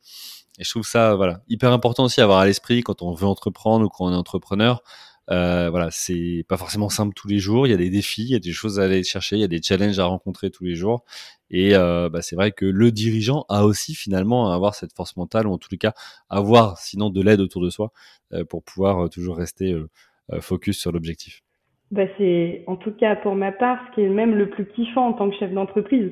[0.59, 3.27] Et je trouve ça voilà hyper important aussi à avoir à l'esprit quand on veut
[3.27, 4.83] entreprendre ou quand on est entrepreneur.
[5.31, 7.67] Euh, voilà, c'est pas forcément simple tous les jours.
[7.67, 9.45] Il y a des défis, il y a des choses à aller chercher, il y
[9.45, 11.05] a des challenges à rencontrer tous les jours.
[11.57, 15.17] Et euh, bah, c'est vrai que le dirigeant a aussi finalement à avoir cette force
[15.17, 15.93] mentale, ou en les cas
[16.29, 17.93] avoir sinon de l'aide autour de soi
[18.33, 19.89] euh, pour pouvoir euh, toujours rester euh,
[20.33, 21.43] euh, focus sur l'objectif.
[21.93, 25.07] Bah c'est en tout cas pour ma part ce qui est même le plus kiffant
[25.07, 26.11] en tant que chef d'entreprise,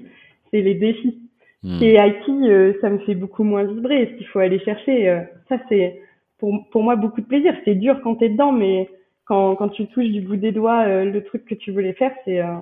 [0.53, 1.19] c'est les défis.
[1.65, 1.83] Hmm.
[1.83, 4.11] Et IT, ça me fait beaucoup moins vibrer.
[4.13, 6.01] Ce qu'il faut aller chercher, ça c'est
[6.39, 7.55] pour, pour moi beaucoup de plaisir.
[7.65, 8.89] C'est dur quand t'es dedans, mais
[9.25, 12.13] quand, quand tu touches du bout des doigts euh, le truc que tu voulais faire,
[12.25, 12.57] c'est euh,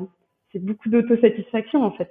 [0.53, 2.11] c'est beaucoup d'autosatisfaction en fait.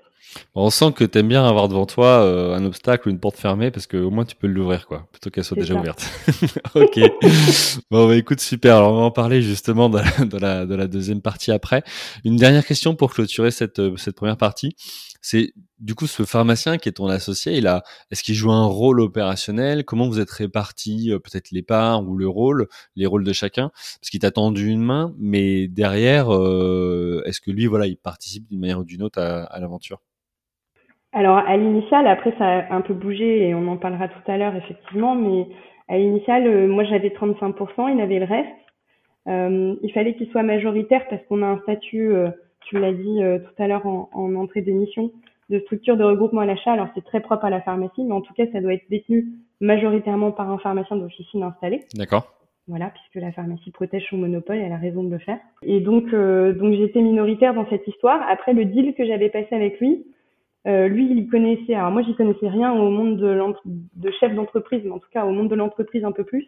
[0.55, 3.71] On sent que t'aimes bien avoir devant toi euh, un obstacle ou une porte fermée
[3.71, 6.01] parce qu'au moins tu peux l'ouvrir quoi, plutôt qu'elle soit déjà ouverte.
[6.75, 6.99] ok.
[7.91, 8.77] bon bah écoute super.
[8.77, 11.83] Alors on va en parler justement de la, la, de la deuxième partie après.
[12.23, 14.75] Une dernière question pour clôturer cette cette première partie
[15.21, 18.65] c'est du coup ce pharmacien qui est ton associé, il a, est-ce qu'il joue un
[18.65, 19.83] rôle opérationnel?
[19.83, 23.69] Comment vous êtes répartis euh, peut-être les parts ou le rôle, les rôles de chacun?
[23.69, 28.47] Parce qu'il t'a tendu une main, mais derrière, euh, est-ce que lui, voilà, il participe
[28.47, 29.99] d'une manière ou d'une autre à, l'aventure?
[31.11, 34.37] Alors à l'initial, après ça a un peu bougé et on en parlera tout à
[34.37, 35.47] l'heure effectivement, mais
[35.87, 39.81] à l'initial, euh, moi j'avais 35%, il avait le reste.
[39.83, 42.13] il fallait qu'il soit majoritaire parce qu'on a un statut
[42.69, 45.11] tu l'as dit euh, tout à l'heure en, en entrée d'émission,
[45.49, 46.71] de structure de regroupement à l'achat.
[46.71, 49.25] Alors c'est très propre à la pharmacie, mais en tout cas ça doit être détenu
[49.59, 51.83] majoritairement par un pharmacien d'officine installé.
[51.95, 52.35] D'accord.
[52.67, 55.39] Voilà, puisque la pharmacie protège son monopole, elle a raison de le faire.
[55.63, 58.21] Et donc, euh, donc j'étais minoritaire dans cette histoire.
[58.29, 60.05] Après le deal que j'avais passé avec lui,
[60.67, 61.73] euh, lui, il connaissait.
[61.73, 63.41] Alors moi, j'y connaissais rien au monde de,
[63.95, 66.45] de chef d'entreprise, mais en tout cas au monde de l'entreprise un peu plus.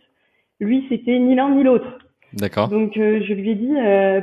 [0.60, 1.98] Lui, c'était ni l'un ni l'autre.
[2.34, 2.70] D'accord.
[2.70, 3.76] Donc je lui ai dit,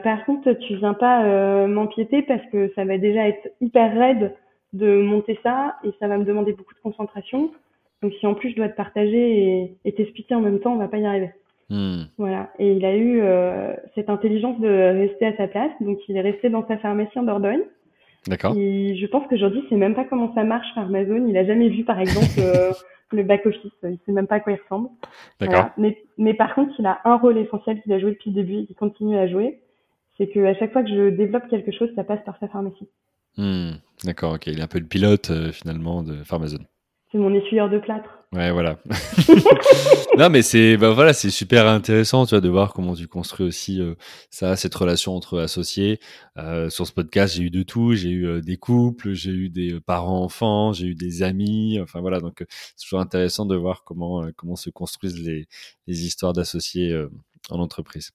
[0.02, 4.34] par contre, tu viens pas m'empiéter parce que ça va déjà être hyper raide
[4.72, 7.50] de monter ça et ça va me demander beaucoup de concentration.
[8.02, 10.88] Donc si en plus je dois te partager et t'expliquer en même temps, on va
[10.88, 11.32] pas y arriver.
[11.70, 12.04] Hmm.
[12.16, 12.50] Voilà.
[12.58, 15.72] Et il a eu euh, cette intelligence de rester à sa place.
[15.80, 17.62] Donc, il est resté dans sa pharmacie en Dordogne.
[18.26, 18.54] D'accord.
[18.56, 21.26] Et je pense qu'aujourd'hui, il sait même pas comment ça marche Amazon.
[21.28, 22.72] Il a jamais vu, par exemple, euh,
[23.12, 23.72] le back-office.
[23.82, 24.90] Il sait même pas à quoi il ressemble.
[25.40, 25.70] D'accord.
[25.76, 28.58] Mais, mais par contre, il a un rôle essentiel qu'il a joué depuis le début
[28.60, 29.60] et qu'il continue à jouer.
[30.16, 32.88] C'est qu'à chaque fois que je développe quelque chose, ça passe par sa pharmacie.
[33.36, 33.70] Hmm.
[34.04, 34.46] D'accord, ok.
[34.48, 36.66] Il est un peu le pilote, euh, finalement, de Pharmazone.
[37.10, 38.17] C'est mon essuyeur de plâtre.
[38.32, 38.78] Ouais, voilà.
[40.18, 43.46] non, mais c'est bah voilà, c'est super intéressant, tu vois, de voir comment tu construis
[43.46, 43.94] aussi euh,
[44.30, 45.98] ça, cette relation entre associés.
[46.36, 47.94] Euh, sur ce podcast, j'ai eu de tout.
[47.94, 51.80] J'ai eu euh, des couples, j'ai eu des parents-enfants, j'ai eu des amis.
[51.80, 52.44] Enfin voilà, donc
[52.76, 55.48] c'est toujours intéressant de voir comment comment se construisent les
[55.86, 56.94] les histoires d'associés
[57.48, 58.10] en entreprise.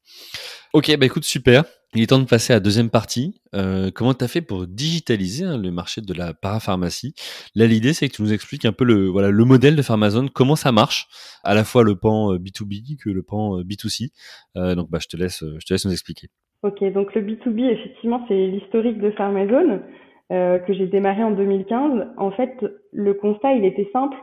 [0.73, 1.65] Ok, bah écoute, super.
[1.95, 3.39] Il est temps de passer à la deuxième partie.
[3.53, 7.13] Euh, comment tu as fait pour digitaliser hein, le marché de la parapharmacie?
[7.53, 10.31] Là, l'idée, c'est que tu nous expliques un peu le, voilà, le modèle de Pharmazone,
[10.31, 11.07] comment ça marche,
[11.43, 14.09] à la fois le pan B2B euh, que le pan B2C.
[14.57, 16.29] Euh, donc, bah, je, te laisse, je te laisse nous expliquer.
[16.63, 19.81] Ok, donc le B2B, effectivement, c'est l'historique de Pharmazone
[20.29, 22.07] que j'ai démarré en 2015.
[22.17, 22.57] En fait,
[22.91, 24.17] le constat, il était simple.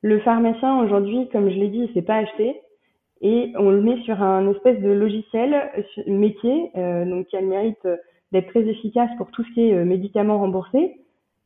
[0.00, 2.54] Le pharmacien, aujourd'hui, comme je l'ai dit, il s'est pas acheté
[3.22, 7.40] et on le met sur un espèce de logiciel euh, métier, euh, donc qui a
[7.40, 7.96] le mérite euh,
[8.32, 10.96] d'être très efficace pour tout ce qui est médicaments remboursés.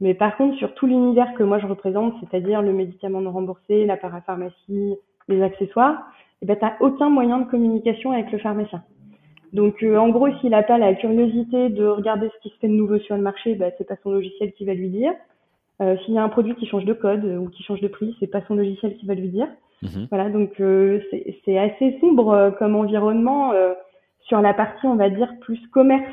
[0.00, 3.84] Mais par contre, sur tout l'univers que moi je représente, c'est-à-dire le médicament non remboursé,
[3.84, 4.96] la parapharmacie,
[5.28, 6.10] les accessoires,
[6.42, 8.82] eh ben, tu n'as aucun moyen de communication avec le pharmacien.
[9.52, 12.72] Donc en gros, s'il n'a pas la curiosité de regarder ce qui se fait de
[12.72, 15.12] nouveau sur le marché, ben, c'est pas son logiciel qui va lui dire.
[15.78, 18.26] s'il y a un produit qui change de code ou qui change de prix, c'est
[18.26, 19.48] pas son logiciel qui va lui dire.
[19.82, 20.08] Mhm.
[20.10, 21.00] Voilà, donc euh,
[21.44, 23.72] c'est assez sombre euh, comme environnement euh,
[24.22, 26.12] sur la partie, on va dire, plus commerce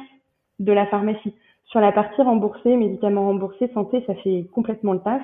[0.59, 1.33] de la pharmacie.
[1.65, 5.21] Sur la partie remboursée, médicaments remboursés, santé, ça fait complètement le taf.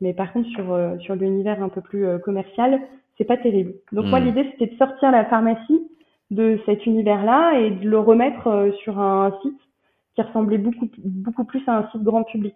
[0.00, 2.80] Mais par contre, sur, sur l'univers un peu plus commercial,
[3.18, 3.74] c'est pas terrible.
[3.92, 4.26] Donc moi, mhm.
[4.26, 5.88] l'idée, c'était de sortir la pharmacie
[6.30, 9.60] de cet univers-là et de le remettre sur un site
[10.14, 12.54] qui ressemblait beaucoup, beaucoup plus à un site grand public.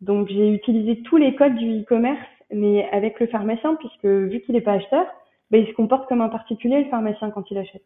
[0.00, 2.18] Donc j'ai utilisé tous les codes du e-commerce
[2.52, 5.06] mais avec le pharmacien, puisque vu qu'il n'est pas acheteur,
[5.50, 7.84] ben, il se comporte comme un particulier, le pharmacien, quand il achète.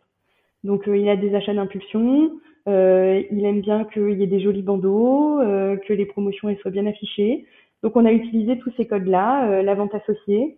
[0.64, 2.32] Donc euh, il a des achats d'impulsion,
[2.68, 6.70] euh, il aime bien qu'il y ait des jolis bandeaux, euh, que les promotions soient
[6.70, 7.46] bien affichées.
[7.82, 10.56] Donc on a utilisé tous ces codes-là, euh, la vente associée,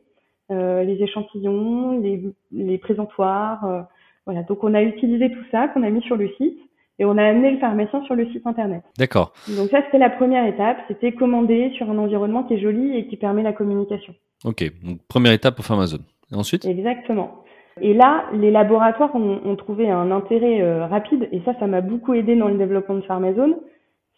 [0.51, 3.87] euh, les échantillons, les, les présentoirs.
[4.25, 6.59] voilà, donc on a utilisé tout ça qu'on a mis sur le site
[6.99, 8.83] et on a amené le pharmacien sur le site internet.
[8.99, 9.33] D'accord.
[9.57, 13.07] Donc ça, c'était la première étape, c'était commander sur un environnement qui est joli et
[13.07, 14.15] qui permet la communication.
[14.45, 16.05] Ok, donc première étape pour Pharmazone.
[16.33, 16.65] Et ensuite?
[16.65, 17.45] Exactement.
[17.81, 22.15] Et là, les laboratoires ont, trouvé un intérêt euh, rapide, et ça, ça m'a beaucoup
[22.15, 23.55] aidé dans le développement de Pharmazone.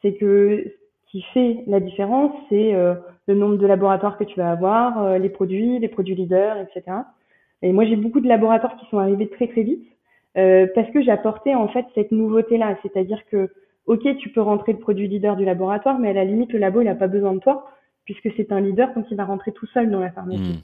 [0.03, 2.95] C'est que ce qui fait la différence, c'est euh,
[3.27, 6.97] le nombre de laboratoires que tu vas avoir, euh, les produits, les produits leaders, etc.
[7.63, 9.85] Et moi, j'ai beaucoup de laboratoires qui sont arrivés très très vite.
[10.37, 13.51] Euh, parce que j'apportais en fait cette nouveauté-là, c'est-à-dire que
[13.87, 16.81] ok, tu peux rentrer le produit leader du laboratoire, mais à la limite le labo
[16.81, 17.67] il n'a pas besoin de toi
[18.05, 20.41] puisque c'est un leader quand il va rentrer tout seul dans la pharmacie.
[20.41, 20.63] Hmm.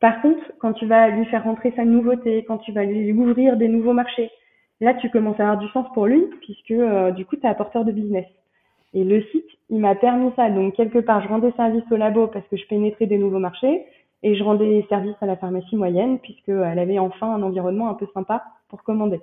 [0.00, 3.56] Par contre, quand tu vas lui faire rentrer sa nouveauté, quand tu vas lui ouvrir
[3.56, 4.30] des nouveaux marchés,
[4.80, 7.48] là tu commences à avoir du sens pour lui puisque euh, du coup tu es
[7.48, 8.26] apporteur de business.
[8.92, 10.50] Et le site, il m'a permis ça.
[10.50, 13.84] Donc quelque part, je rendais service au labo parce que je pénétrais des nouveaux marchés
[14.22, 18.06] et je rendais service à la pharmacie moyenne puisqu'elle avait enfin un environnement un peu
[18.14, 19.20] sympa pour commander.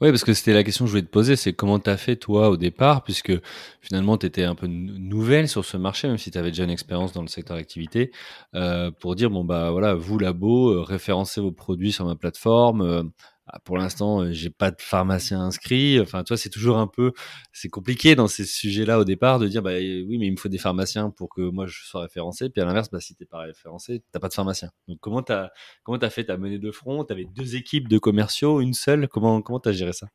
[0.00, 1.98] Oui, parce que c'était la question que je voulais te poser, c'est comment tu as
[1.98, 3.32] fait toi au départ, puisque
[3.82, 6.70] finalement tu étais un peu nouvelle sur ce marché, même si tu avais déjà une
[6.70, 8.10] expérience dans le secteur d'activité,
[8.54, 12.80] euh, pour dire, bon bah voilà, vous labo, euh, référencez vos produits sur ma plateforme,
[12.80, 13.02] euh,
[13.64, 16.00] pour l'instant, euh, j'ai pas de pharmacien inscrit.
[16.00, 17.12] Enfin, toi, c'est toujours un peu,
[17.52, 20.48] c'est compliqué dans ces sujets-là au départ de dire, bah oui, mais il me faut
[20.48, 22.50] des pharmaciens pour que moi je sois référencé.
[22.50, 24.68] Puis à l'inverse, bah si t'es pas référencé, t'as pas de pharmacien.
[24.88, 25.50] Donc comment t'as
[25.82, 27.04] comment t'as fait ta menée de front?
[27.04, 29.08] T'avais deux équipes de commerciaux, une seule?
[29.08, 30.06] Comment comment t'as géré ça?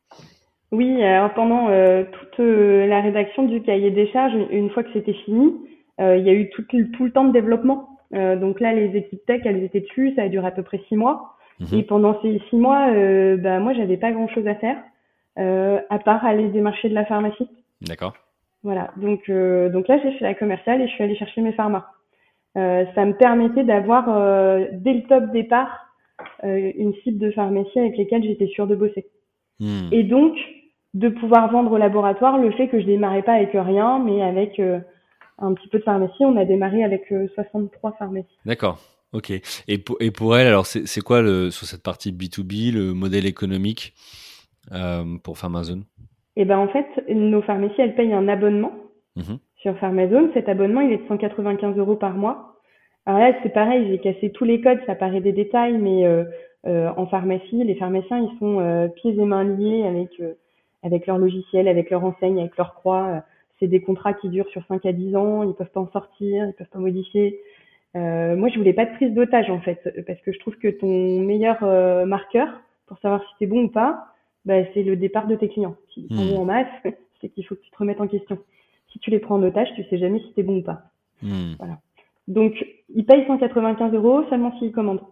[0.72, 4.92] Oui, alors pendant euh, toute euh, la rédaction du cahier des charges, une fois que
[4.92, 5.54] c'était fini,
[5.98, 7.88] il y a eu tout, tout, le temps de développement.
[8.12, 10.12] donc là, les équipes tech, elles étaient dessus.
[10.14, 11.35] Ça a duré à peu près six mois.
[11.60, 11.84] Et mhm.
[11.84, 14.76] pendant ces six mois, euh, bah, moi, j'avais pas grand chose à faire,
[15.38, 17.48] euh, à part aller démarcher de la pharmacie.
[17.80, 18.14] D'accord.
[18.62, 18.90] Voilà.
[18.96, 21.86] Donc, euh, donc là, j'ai fait la commerciale et je suis allée chercher mes pharmas.
[22.56, 25.86] Euh, ça me permettait d'avoir, euh, dès le top départ,
[26.44, 29.06] euh, une cible de pharmacie avec lesquelles j'étais sûre de bosser.
[29.60, 29.88] Hmm.
[29.92, 30.34] Et donc,
[30.94, 34.60] de pouvoir vendre au laboratoire le fait que je démarrais pas avec rien, mais avec
[35.38, 36.24] un petit peu de pharmacie.
[36.24, 38.38] On a démarré avec 63 pharmacies.
[38.46, 38.78] D'accord.
[39.12, 39.32] Ok.
[39.68, 43.26] Et pour, et pour elle, alors c'est quoi le, sur cette partie B2B, le modèle
[43.26, 43.94] économique
[44.72, 45.84] euh, pour Pharmazone?
[46.36, 48.72] Eh ben en fait, nos pharmacies, elles payent un abonnement
[49.16, 50.30] mmh sur Pharmazone.
[50.34, 52.58] Cet abonnement, il est de 195 euros par mois.
[53.06, 56.24] Alors là, c'est pareil, j'ai cassé tous les codes, ça paraît des détails, mais euh,
[56.66, 60.10] euh, en pharmacie, les pharmaciens, ils sont pieds et mains liés avec
[60.82, 63.22] avec leur logiciel, avec leur enseigne, avec leur croix.
[63.58, 66.46] C'est des contrats qui durent sur 5 à 10 ans, ils peuvent pas en sortir,
[66.46, 67.40] ils peuvent pas modifier.
[67.96, 70.68] Euh, moi, je voulais pas de prise d'otage en fait, parce que je trouve que
[70.68, 71.64] ton meilleur
[72.06, 72.48] marqueur
[72.86, 75.76] pour savoir si t'es bon ou pas, bah, c'est le départ de tes clients.
[75.92, 76.68] S'ils sont bons en masse,
[77.20, 78.38] c'est qu'il faut que tu te remettes en question.
[78.92, 80.82] Si tu les prends en otage, tu sais jamais si t'es bon ou pas.
[81.22, 81.54] Hmm.
[81.58, 81.78] Voilà.
[82.28, 82.52] Donc,
[82.94, 85.02] ils payent 195 euros seulement s'ils commandent.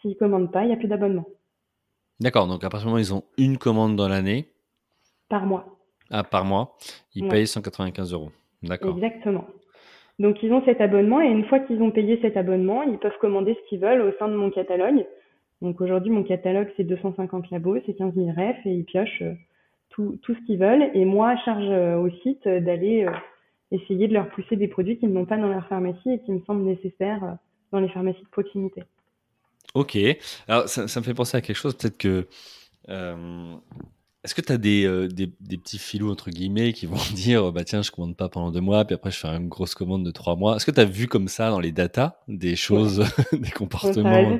[0.00, 1.24] S'ils commandent pas, il n'y a plus d'abonnement.
[2.20, 4.50] D'accord, donc à partir du moment où ils ont une commande dans l'année.
[5.28, 5.66] Par mois.
[6.10, 6.76] Ah, par mois,
[7.14, 8.30] ils payent 195 euros.
[8.62, 8.94] D'accord.
[8.96, 9.46] Exactement.
[10.18, 13.18] Donc ils ont cet abonnement et une fois qu'ils ont payé cet abonnement, ils peuvent
[13.20, 15.04] commander ce qu'ils veulent au sein de mon catalogue.
[15.60, 19.34] Donc aujourd'hui, mon catalogue, c'est 250 labos, c'est 15 000 refs et ils piochent euh,
[19.90, 20.90] tout, tout ce qu'ils veulent.
[20.94, 23.12] Et moi, charge euh, au site d'aller euh,
[23.70, 26.40] essayer de leur pousser des produits qu'ils n'ont pas dans leur pharmacie et qui me
[26.46, 27.38] semblent nécessaires
[27.72, 28.82] dans les pharmacies de proximité.
[29.74, 29.96] Ok.
[30.46, 31.76] Alors, ça, me fait penser à quelque chose.
[31.76, 32.26] Peut-être que.
[34.24, 37.52] Est-ce que tu as des, euh, des, des, petits filous, entre guillemets, qui vont dire
[37.52, 40.04] bah tiens, je commande pas pendant deux mois, puis après je fais une grosse commande
[40.04, 40.56] de trois mois?
[40.56, 44.38] Est-ce que tu as vu comme ça dans les datas des choses, des comportements?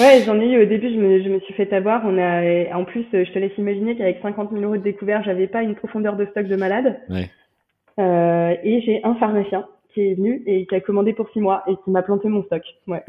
[0.00, 2.02] Ouais, j'en ai eu au début, je me, je me suis fait avoir.
[2.06, 5.46] On a, en plus, je te laisse imaginer qu'avec 50 000 euros de découvert, j'avais
[5.46, 6.98] pas une profondeur de stock de malade.
[7.10, 7.28] Ouais.
[7.98, 11.62] Euh, et j'ai un pharmacien qui est venu et qui a commandé pour six mois
[11.66, 12.62] et qui m'a planté mon stock.
[12.86, 13.02] Ouais.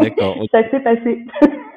[0.00, 0.36] D'accord.
[0.50, 1.24] ça s'est passé.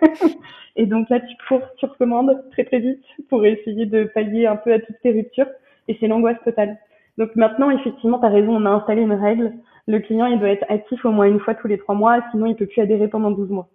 [0.76, 4.56] et donc là, tu cours, tu recommandes très très vite pour essayer de pallier un
[4.56, 5.50] peu à toutes ces ruptures.
[5.88, 6.78] Et c'est l'angoisse totale.
[7.18, 9.54] Donc maintenant, effectivement, tu as raison, on a installé une règle.
[9.88, 12.46] Le client, il doit être actif au moins une fois tous les trois mois, sinon
[12.46, 13.70] il peut plus adhérer pendant 12 mois.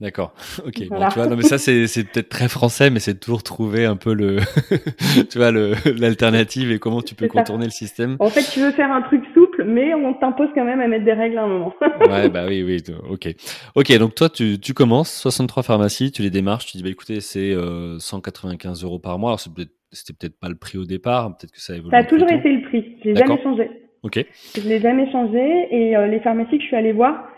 [0.00, 0.34] D'accord.
[0.66, 0.88] Ok.
[0.88, 3.86] Bon, tu vois, non, mais ça, c'est, c'est peut-être très français, mais c'est toujours trouver
[3.86, 4.38] un peu le,
[5.30, 8.16] tu vois, l'alternative et comment tu peux contourner le système.
[8.18, 9.22] En fait, tu veux faire un truc
[9.64, 11.74] mais on t'impose quand même à mettre des règles à un moment.
[12.08, 12.82] ouais, bah oui, oui.
[13.08, 13.28] Ok.
[13.74, 13.98] Ok.
[13.98, 17.52] Donc toi, tu, tu commences 63 pharmacies, tu les démarches, tu dis, bah écoutez, c'est
[17.52, 19.30] euh, 195 euros par mois.
[19.30, 21.90] Alors c'était peut-être pas le prix au départ, peut-être que ça a évolué.
[21.90, 22.96] Ça a toujours été le prix.
[23.02, 23.70] Je l'ai jamais changé.
[24.02, 24.24] Ok.
[24.56, 27.28] Je l'ai jamais changé et euh, les pharmacies que je suis allée voir,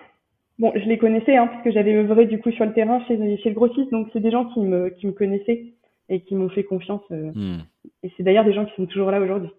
[0.58, 3.48] Bon, je les connaissais, hein, puisque j'avais œuvré du coup sur le terrain chez, chez
[3.48, 5.74] le grossiste, donc c'est des gens qui me, qui me connaissaient
[6.08, 7.02] et qui m'ont fait confiance.
[7.10, 7.62] Euh, hmm.
[8.04, 9.50] Et c'est d'ailleurs des gens qui sont toujours là aujourd'hui.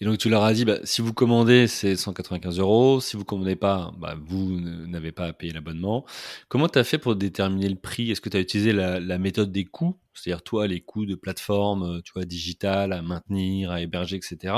[0.00, 3.00] Et donc tu leur as dit, bah, si vous commandez, c'est 195 euros.
[3.00, 6.04] Si vous commandez pas, bah, vous n'avez pas à payer l'abonnement.
[6.48, 8.10] Comment tu as fait pour déterminer le prix?
[8.10, 9.96] Est-ce que tu as utilisé la, méthode des coûts?
[10.12, 14.54] C'est-à-dire toi, les coûts de plateforme, tu vois, digital, à maintenir, à héberger, etc.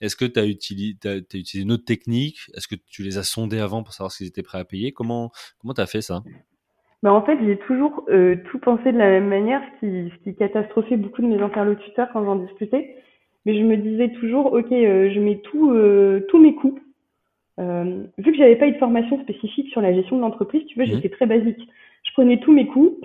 [0.00, 2.38] Est-ce que tu as, utilisé, as, utilisé une autre technique?
[2.54, 4.92] Est-ce que tu les as sondés avant pour savoir s'ils étaient prêts à payer?
[4.92, 5.30] Comment
[5.74, 6.22] tu as fait ça?
[7.04, 10.24] Bah en fait, j'ai toujours euh, tout pensé de la même manière, ce qui, ce
[10.24, 12.96] qui catastrophait beaucoup de mes interlocuteurs quand j'en discutais
[13.44, 16.78] mais je me disais toujours, ok, euh, je mets tout, euh, tous mes coûts.
[17.60, 20.74] Euh, vu que j'avais pas eu de formation spécifique sur la gestion de l'entreprise, tu
[20.74, 21.68] vois, j'étais très basique.
[22.02, 22.98] Je prenais tous mes coûts,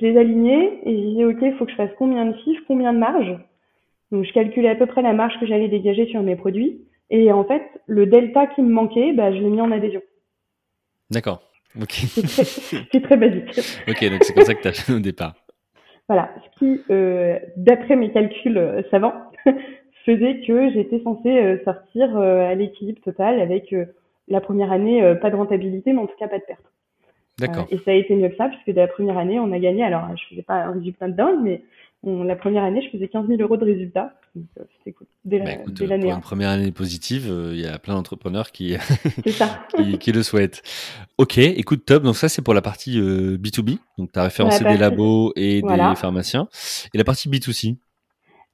[0.00, 2.62] je les alignais et je disais, ok, il faut que je fasse combien de chiffres,
[2.66, 3.38] combien de marge.
[4.10, 6.80] Donc je calculais à peu près la marge que j'allais dégager sur mes produits.
[7.10, 10.02] Et en fait, le delta qui me manquait, bah, je l'ai mis en adhésion.
[11.10, 11.42] D'accord.
[11.80, 11.92] Ok.
[11.92, 13.58] C'est très, basique.
[13.88, 15.34] ok, donc c'est comme ça que tu as fait au départ.
[16.08, 19.14] Voilà, ce qui, euh, d'après mes calculs savants,
[20.04, 23.86] faisait que j'étais censée euh, sortir euh, à l'équilibre total avec euh,
[24.28, 26.64] la première année pas de rentabilité, mais en tout cas pas de perte.
[27.38, 27.66] D'accord.
[27.70, 29.82] et ça a été mieux que ça, puisque dès la première année, on a gagné.
[29.82, 31.62] Alors, je faisais pas un résultat de dingue, mais
[32.04, 34.14] la première année, je faisais 15 000 euros de résultat.
[34.78, 35.08] C'était cool.
[35.24, 36.04] Dès, bah, l'année.
[36.04, 38.76] Pour une première année positive, il y a plein d'entrepreneurs qui,
[39.76, 40.62] qui, qui, le souhaitent.
[41.18, 42.04] Ok, écoute, top.
[42.04, 43.78] Donc ça, c'est pour la partie B2B.
[43.98, 46.48] Donc tu as référencé des labos et des pharmaciens.
[46.94, 47.76] Et la partie B2C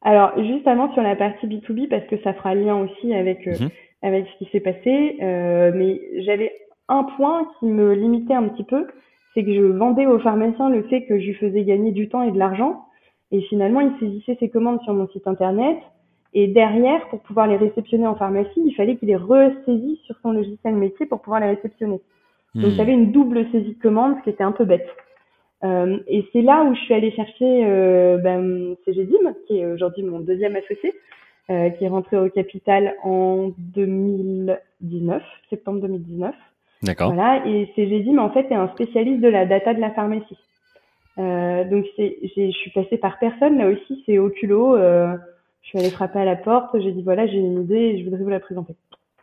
[0.03, 3.55] alors, juste avant sur la partie B2B, parce que ça fera lien aussi avec, euh,
[3.61, 3.69] mhm.
[4.03, 6.53] avec ce qui s'est passé, euh, mais j'avais
[6.89, 8.87] un point qui me limitait un petit peu,
[9.35, 12.23] c'est que je vendais aux pharmaciens le fait que je lui faisais gagner du temps
[12.23, 12.87] et de l'argent,
[13.31, 15.77] et finalement, il saisissait ses commandes sur mon site internet,
[16.33, 20.33] et derrière, pour pouvoir les réceptionner en pharmacie, il fallait qu'il les ressaisisse sur son
[20.33, 22.01] logiciel métier pour pouvoir les réceptionner.
[22.55, 23.01] Donc, j'avais hmm.
[23.01, 24.89] une double saisie de commande, ce qui était un peu bête.
[25.63, 30.03] Euh, et c'est là où je suis allée chercher euh, ben, CGDIM, qui est aujourd'hui
[30.03, 30.95] mon deuxième associé,
[31.51, 36.35] euh, qui est rentré au capital en 2019, septembre 2019.
[36.83, 37.13] D'accord.
[37.13, 40.39] Voilà, et CGDIM en fait est un spécialiste de la data de la pharmacie.
[41.19, 44.77] Euh, donc c'est, je suis passée par personne là aussi, c'est au culot.
[44.77, 45.15] Euh,
[45.63, 48.05] je suis allée frapper à la porte, j'ai dit voilà j'ai une idée et je
[48.05, 48.75] voudrais vous la présenter.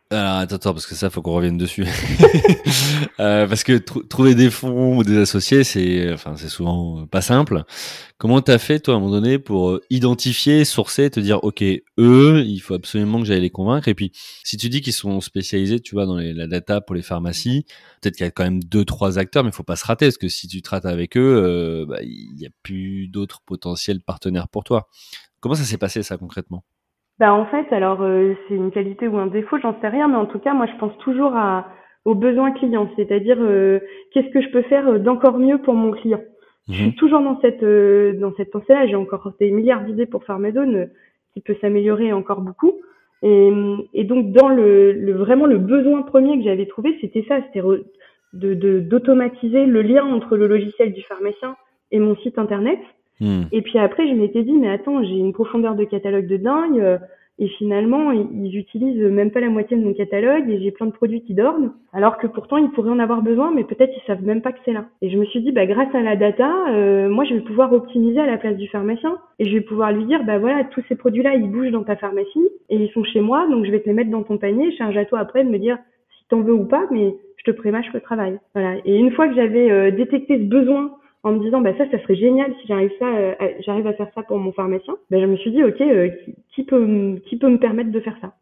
[0.09, 1.85] Alors attends, attends, parce que ça, faut qu'on revienne dessus.
[3.19, 7.63] euh, parce que trouver des fonds ou des associés, c'est, enfin, c'est souvent pas simple.
[8.17, 11.61] Comment t'as fait toi à un moment donné pour euh, identifier, sourcer, te dire, ok,
[11.99, 13.89] eux, il faut absolument que j'aille les convaincre.
[13.89, 14.13] Et puis,
[14.45, 17.65] si tu dis qu'ils sont spécialisés, tu vois, dans la data pour les pharmacies,
[18.01, 20.05] peut-être qu'il y a quand même deux, trois acteurs, mais il faut pas se rater,
[20.05, 23.41] parce que si tu te rates avec eux, euh, bah, il n'y a plus d'autres
[23.45, 24.87] potentiels partenaires pour toi.
[25.41, 26.63] Comment ça s'est passé ça concrètement?
[27.19, 30.17] Bah en fait, alors euh, c'est une qualité ou un défaut, j'en sais rien, mais
[30.17, 31.67] en tout cas, moi je pense toujours à,
[32.05, 33.79] aux besoins clients, c'est-à-dire euh,
[34.13, 36.21] qu'est-ce que je peux faire euh, d'encore mieux pour mon client?
[36.69, 36.93] Je suis mhm.
[36.95, 37.63] toujours dans cette
[38.19, 38.87] dans cette pensée-là.
[38.87, 40.89] J'ai encore des milliards d'idées pour Farmazone
[41.33, 42.73] qui peut s'améliorer encore beaucoup.
[43.23, 43.51] Et,
[43.93, 47.65] et donc dans le, le, vraiment le besoin premier que j'avais trouvé, c'était ça, c'était
[48.33, 51.55] de d'automatiser le lien entre le logiciel du pharmacien
[51.91, 52.79] et mon site internet
[53.19, 53.43] Hmm.
[53.51, 56.79] Et puis après, je m'étais dit, mais attends, j'ai une profondeur de catalogue de dingue.
[56.79, 56.97] Euh,
[57.39, 60.91] et finalement, ils utilisent même pas la moitié de mon catalogue et j'ai plein de
[60.91, 61.71] produits qui dorment.
[61.93, 64.59] Alors que pourtant, ils pourraient en avoir besoin, mais peut-être ils savent même pas que
[64.65, 64.85] c'est là.
[65.03, 67.71] Et je me suis dit, bah, grâce à la data, euh, moi, je vais pouvoir
[67.73, 70.81] optimiser à la place du pharmacien et je vais pouvoir lui dire, bah voilà, tous
[70.89, 73.81] ces produits-là, ils bougent dans ta pharmacie et ils sont chez moi, donc je vais
[73.81, 74.75] te les mettre dans ton panier.
[74.75, 75.77] Charge à toi après de me dire
[76.17, 78.39] si t'en veux ou pas, mais je te prémâche le travail.
[78.55, 78.77] Voilà.
[78.83, 80.91] Et une fois que j'avais euh, détecté ce besoin
[81.23, 83.33] en me disant bah ça ça serait génial si j'arrive ça euh,
[83.65, 84.95] j'arrive à faire ça pour mon pharmacien.
[85.09, 86.09] Bah, je me suis dit ok euh,
[86.53, 88.33] qui, peut qui peut me permettre de faire ça?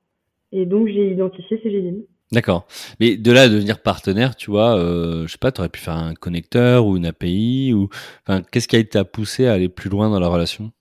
[0.51, 2.65] Et donc j'ai identifié CGDIM D'accord.
[2.99, 5.80] Mais de là à devenir partenaire, tu vois, euh, je sais pas, tu aurais pu
[5.80, 7.88] faire un connecteur ou une API ou,
[8.28, 10.71] enfin, qu'est-ce qui a été poussé à aller plus loin dans la relation?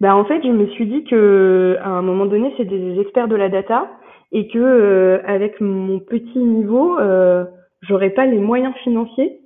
[0.00, 3.28] Bah en fait, je me suis dit que à un moment donné, c'est des experts
[3.28, 3.88] de la data
[4.32, 7.44] et que avec mon petit niveau, euh,
[7.82, 9.40] j'aurais pas les moyens financiers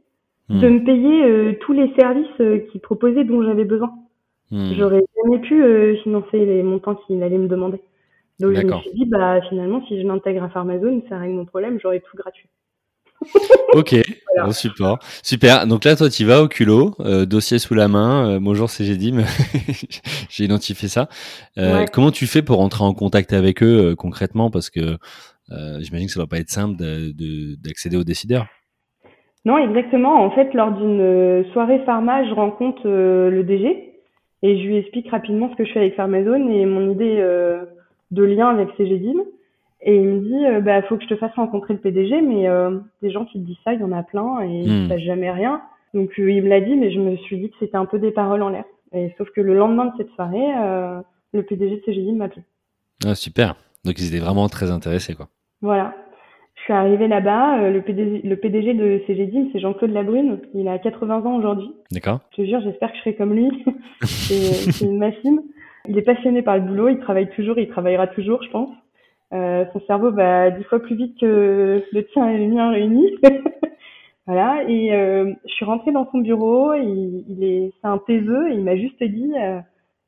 [0.49, 0.74] de hmm.
[0.74, 3.93] me payer euh, tous les services euh, qu'ils proposaient dont j'avais besoin.
[4.51, 4.72] Hmm.
[4.76, 7.80] J'aurais jamais pu euh, financer les montants qu'il allait me demander.
[8.40, 11.45] Donc je me suis dit, bah finalement, si je m'intègre à Pharmazone, ça règle mon
[11.45, 12.49] problème, j'aurai tout gratuit.
[13.74, 13.95] ok,
[14.51, 14.99] super.
[15.22, 15.66] Super.
[15.68, 18.40] Donc là, toi, tu vas au culot, dossier sous la main.
[18.40, 19.22] bonjour, c'est Gédim.
[20.28, 21.09] J'ai identifié ça.
[21.93, 24.51] Comment tu fais pour entrer en contact avec eux concrètement?
[24.51, 24.99] Parce que
[25.49, 28.47] j'imagine que ça va pas être simple d'accéder aux décideurs.
[29.45, 30.22] Non, exactement.
[30.22, 33.93] En fait, lors d'une euh, soirée pharma, je rencontre euh, le DG
[34.43, 37.64] et je lui explique rapidement ce que je fais avec Pharmazone et mon idée euh,
[38.12, 39.20] de lien avec CGDIM.
[39.84, 42.47] Et il me dit, bah, faut que je te fasse rencontrer le PDG, mais
[43.03, 44.99] des gens qui te disent ça, il y en a plein et ils ne hmm.
[44.99, 45.61] jamais rien.
[45.93, 48.12] Donc il me l'a dit, mais je me suis dit que c'était un peu des
[48.12, 48.62] paroles en l'air.
[48.93, 52.43] Et sauf que le lendemain de cette soirée, le PDG de CGDIM m'a appelé.
[53.05, 53.57] Ah, super.
[53.84, 55.26] Donc ils étaient vraiment très intéressés, quoi.
[55.62, 55.95] Voilà.
[56.62, 60.38] Je suis arrivée là-bas, euh, le, PDG, le PDG de CGDIM, c'est Jean-Claude Labrune.
[60.54, 61.72] Il a 80 ans aujourd'hui.
[61.90, 62.20] D'accord.
[62.30, 63.50] Je te jure, j'espère que je serai comme lui.
[64.04, 65.42] c'est une machine.
[65.88, 68.70] Il est passionné par le boulot, il travaille toujours, il travaillera toujours, je pense.
[69.32, 73.10] Euh, son cerveau va dix fois plus vite que le tien et le mien réunis.
[74.28, 74.62] voilà.
[74.68, 76.74] Et euh, je suis rentrée dans son bureau.
[76.74, 78.52] Il, il est, c'est un taiseux.
[78.52, 79.58] Et il m'a juste dit, euh,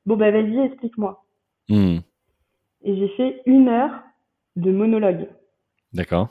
[0.07, 1.25] bon bah vas-y, explique-moi.
[1.69, 1.99] Hmm.
[2.85, 4.05] Et j'ai fait une heure
[4.55, 5.27] de monologue.
[5.93, 6.29] D'accord.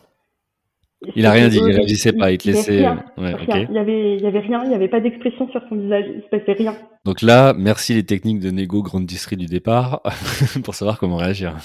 [1.16, 2.78] Il a rien dit, il réagissait pas, il te laissait.
[2.78, 6.06] Il y avait, il y avait rien, il n'y avait pas d'expression sur son visage,
[6.16, 6.76] il se passait rien.
[7.06, 10.02] Donc là, merci les techniques de négo grande distrie du départ
[10.64, 11.56] pour savoir comment réagir.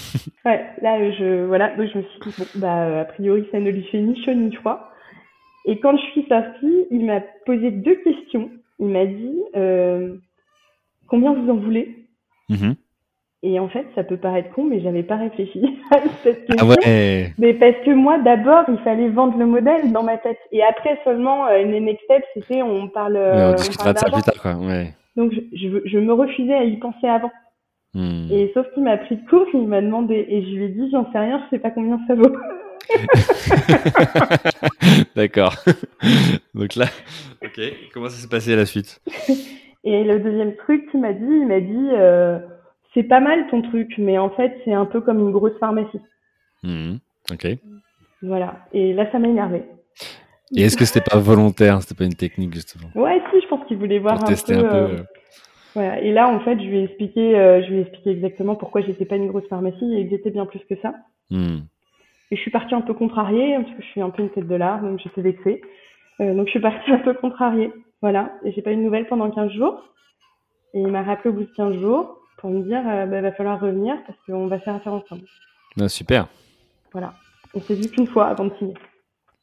[0.44, 3.70] Ouais, là je, voilà, donc je me suis dit bon, bah a priori ça ne
[3.70, 4.90] lui fait ni chaud ni froid.
[5.66, 8.50] Et quand je suis sortie, il m'a posé deux questions.
[8.78, 10.16] Il m'a dit euh,
[11.08, 12.06] combien vous en voulez?
[12.50, 12.74] Mm-hmm.
[13.44, 16.56] Et en fait, ça peut paraître con, mais j'avais pas réfléchi à cette question.
[16.58, 17.32] Ah ouais.
[17.38, 20.38] Mais parce que moi, d'abord, il fallait vendre le modèle dans ma tête.
[20.50, 23.16] Et après seulement, euh, les next steps, c'était on parle.
[23.16, 24.54] on discutera de ça plus tard, quoi.
[24.54, 24.92] Ouais.
[25.16, 27.30] Donc, je, je, je, me refusais à y penser avant.
[27.94, 28.26] Hmm.
[28.30, 30.90] Et sauf qu'il m'a pris de court, il m'a demandé, et je lui ai dit,
[30.90, 32.36] j'en sais rien, je sais pas combien ça vaut.
[35.16, 35.54] D'accord.
[36.54, 36.86] Donc là,
[37.42, 37.60] ok.
[37.94, 39.00] Comment ça s'est passé à la suite?
[39.84, 41.88] Et le deuxième truc qu'il m'a dit, il m'a dit.
[41.92, 42.40] Euh,
[42.98, 46.00] c'est pas mal ton truc, mais en fait, c'est un peu comme une grosse pharmacie.
[46.64, 46.96] Mmh,
[47.30, 47.46] ok.
[48.22, 48.66] Voilà.
[48.72, 49.62] Et là, ça m'a énervé.
[50.56, 51.80] Et est-ce que c'était pas volontaire?
[51.80, 52.88] C'était pas une technique, justement?
[52.96, 54.52] Ouais, si, je pense qu'il voulait voir un peu.
[54.52, 54.96] Euh,
[55.74, 56.00] voilà.
[56.00, 58.80] Et là, en fait, je lui ai expliqué, euh, je lui ai expliqué exactement pourquoi
[58.80, 60.92] j'étais pas une grosse pharmacie et que j'étais bien plus que ça.
[61.30, 61.58] Mmh.
[62.32, 64.48] Et je suis partie un peu contrariée, parce que je suis un peu une tête
[64.48, 65.60] de l'art, donc j'étais vexée.
[66.20, 67.70] Euh, donc je suis partie un peu contrariée.
[68.02, 68.32] Voilà.
[68.44, 69.84] Et j'ai pas eu de nouvelles pendant 15 jours.
[70.74, 73.32] Et il m'a rappelé au bout de 15 jours pour me dire euh, bah, va
[73.32, 75.22] falloir revenir parce qu'on va faire affaire ensemble.
[75.80, 76.28] Ah, super.
[76.92, 77.14] Voilà.
[77.54, 78.74] On s'est vu qu'une fois avant de signer.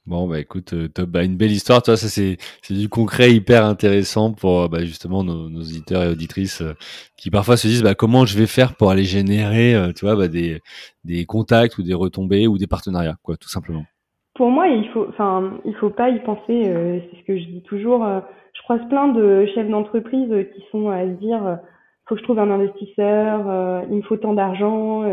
[0.07, 2.37] Bon, bah écoute, euh, top, bah, une belle histoire, toi, ça c'est
[2.69, 6.73] du concret hyper intéressant pour bah, justement nos, nos, auditeurs et auditrices euh,
[7.17, 10.15] qui parfois se disent bah, comment je vais faire pour aller générer euh, tu vois,
[10.15, 10.61] bah, des,
[11.05, 13.83] des contacts ou des retombées ou des partenariats, quoi, tout simplement.
[14.35, 16.45] Pour moi, il faut, enfin, il faut pas y penser.
[16.49, 18.05] c'est ce que je dis toujours.
[18.53, 21.57] je croise plein de chefs d'entreprise qui sont à se dire,
[22.07, 25.03] faut que je trouve un investisseur, il me faut tant d'argent.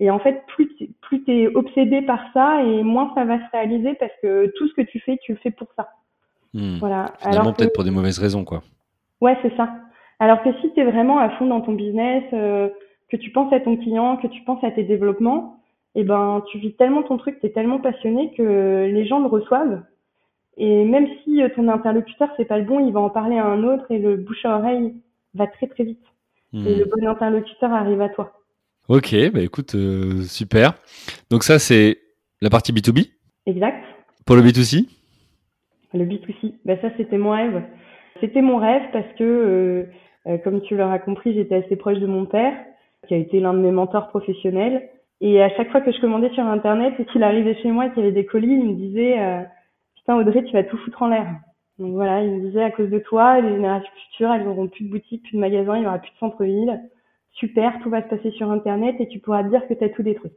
[0.00, 3.50] Et en fait, plus tu plus es obsédé par ça et moins ça va se
[3.52, 5.88] réaliser parce que tout ce que tu fais, tu le fais pour ça.
[6.54, 6.78] Hmm.
[6.78, 7.06] Voilà.
[7.22, 8.62] Alors peut-être pour des mauvaises raisons, quoi.
[9.20, 9.70] Ouais, c'est ça.
[10.20, 12.68] Alors que si tu es vraiment à fond dans ton business, euh,
[13.08, 15.56] que tu penses à ton client, que tu penses à tes développements,
[15.94, 19.20] et eh ben tu vis tellement ton truc, tu es tellement passionné que les gens
[19.20, 19.82] le reçoivent.
[20.56, 23.46] Et même si euh, ton interlocuteur c'est pas le bon, il va en parler à
[23.46, 24.94] un autre et le bouche à oreille
[25.34, 26.04] va très très vite.
[26.54, 26.78] Et hmm.
[26.78, 28.32] le bon interlocuteur arrive à toi.
[28.88, 30.72] Ok, bah écoute, euh, super.
[31.30, 31.98] Donc ça, c'est
[32.40, 33.10] la partie B2B
[33.44, 33.84] Exact.
[34.24, 34.88] Pour le B2C
[35.92, 37.62] Le B2C, bah ça, c'était mon rêve.
[38.20, 39.84] C'était mon rêve parce que, euh,
[40.26, 42.54] euh, comme tu l'auras compris, j'étais assez proche de mon père,
[43.06, 44.88] qui a été l'un de mes mentors professionnels.
[45.20, 47.90] Et à chaque fois que je commandais sur Internet et qu'il arrivait chez moi et
[47.90, 49.16] qu'il y avait des colis, il me disait
[49.96, 51.26] Putain, Audrey, tu vas tout foutre en l'air.
[51.78, 54.84] Donc voilà, il me disait À cause de toi, les générations futures, elles n'auront plus
[54.84, 56.80] de boutiques, plus de magasins, il n'y aura plus de centre-ville
[57.38, 60.02] super, tout va se passer sur Internet et tu pourras dire que tu as tout
[60.02, 60.32] détruit.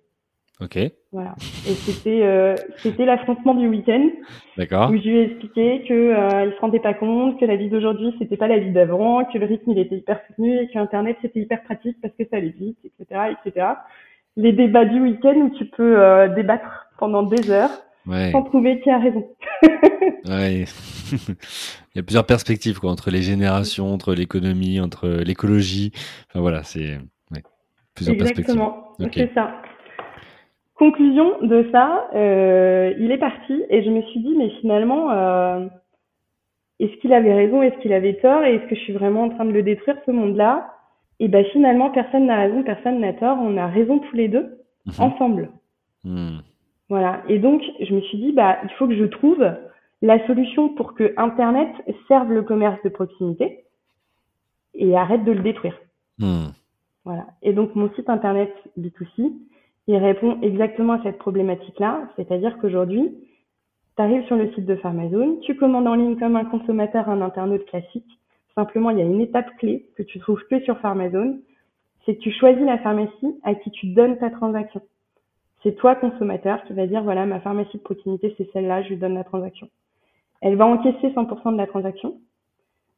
[0.60, 0.78] Ok.
[1.12, 1.34] Voilà.
[1.68, 4.10] Et c'était euh, c'était l'affrontement du week-end.
[4.58, 4.92] D'accord.
[4.92, 7.70] Où je lui ai expliqué que euh, il se rendait pas compte que la vie
[7.70, 10.78] d'aujourd'hui c'était pas la vie d'avant, que le rythme il était hyper soutenu et que
[10.78, 13.68] Internet c'était hyper pratique parce que ça allait vite, etc., etc.
[14.38, 17.72] Les débats du week-end où tu peux euh, débattre pendant des heures
[18.06, 19.28] sans trouver qui a raison.
[20.28, 20.66] ouais.
[21.94, 25.92] Il y a plusieurs perspectives quoi, entre les générations, entre l'économie, entre l'écologie.
[26.30, 26.98] Enfin voilà, c'est
[27.32, 27.44] ouais,
[27.96, 28.96] plusieurs Exactement.
[29.14, 29.52] C'est ça.
[30.76, 35.68] Conclusion de ça, euh, il est parti et je me suis dit, mais finalement, euh,
[36.80, 39.30] est-ce qu'il avait raison, est-ce qu'il avait tort et est-ce que je suis vraiment en
[39.30, 40.74] train de le détruire ce monde-là?
[41.20, 44.58] Et ben finalement, personne n'a raison, personne n'a tort, on a raison tous les deux,
[44.88, 44.94] mhm.
[44.98, 45.50] ensemble.
[46.04, 46.40] Hmm.
[46.92, 47.22] Voilà.
[47.30, 49.50] Et donc, je me suis dit, bah, il faut que je trouve
[50.02, 51.70] la solution pour que Internet
[52.10, 53.64] serve le commerce de proximité
[54.74, 55.80] et arrête de le détruire.
[56.20, 56.50] Hmm.
[57.06, 57.28] Voilà.
[57.44, 59.32] Et donc, mon site Internet B2C,
[59.88, 62.10] il répond exactement à cette problématique-là.
[62.18, 63.10] C'est-à-dire qu'aujourd'hui,
[63.96, 67.22] tu arrives sur le site de Pharmazone, tu commandes en ligne comme un consommateur, un
[67.22, 68.20] internaute classique.
[68.54, 71.40] Simplement, il y a une étape clé que tu trouves que sur Pharmazone.
[72.06, 74.82] C'est que tu choisis la pharmacie à qui tu donnes ta transaction
[75.64, 78.98] c'est toi, consommateur, qui va dire, voilà, ma pharmacie de proximité, c'est celle-là, je lui
[78.98, 79.70] donne la transaction.
[80.42, 82.16] Elle va encaisser 100% de la transaction.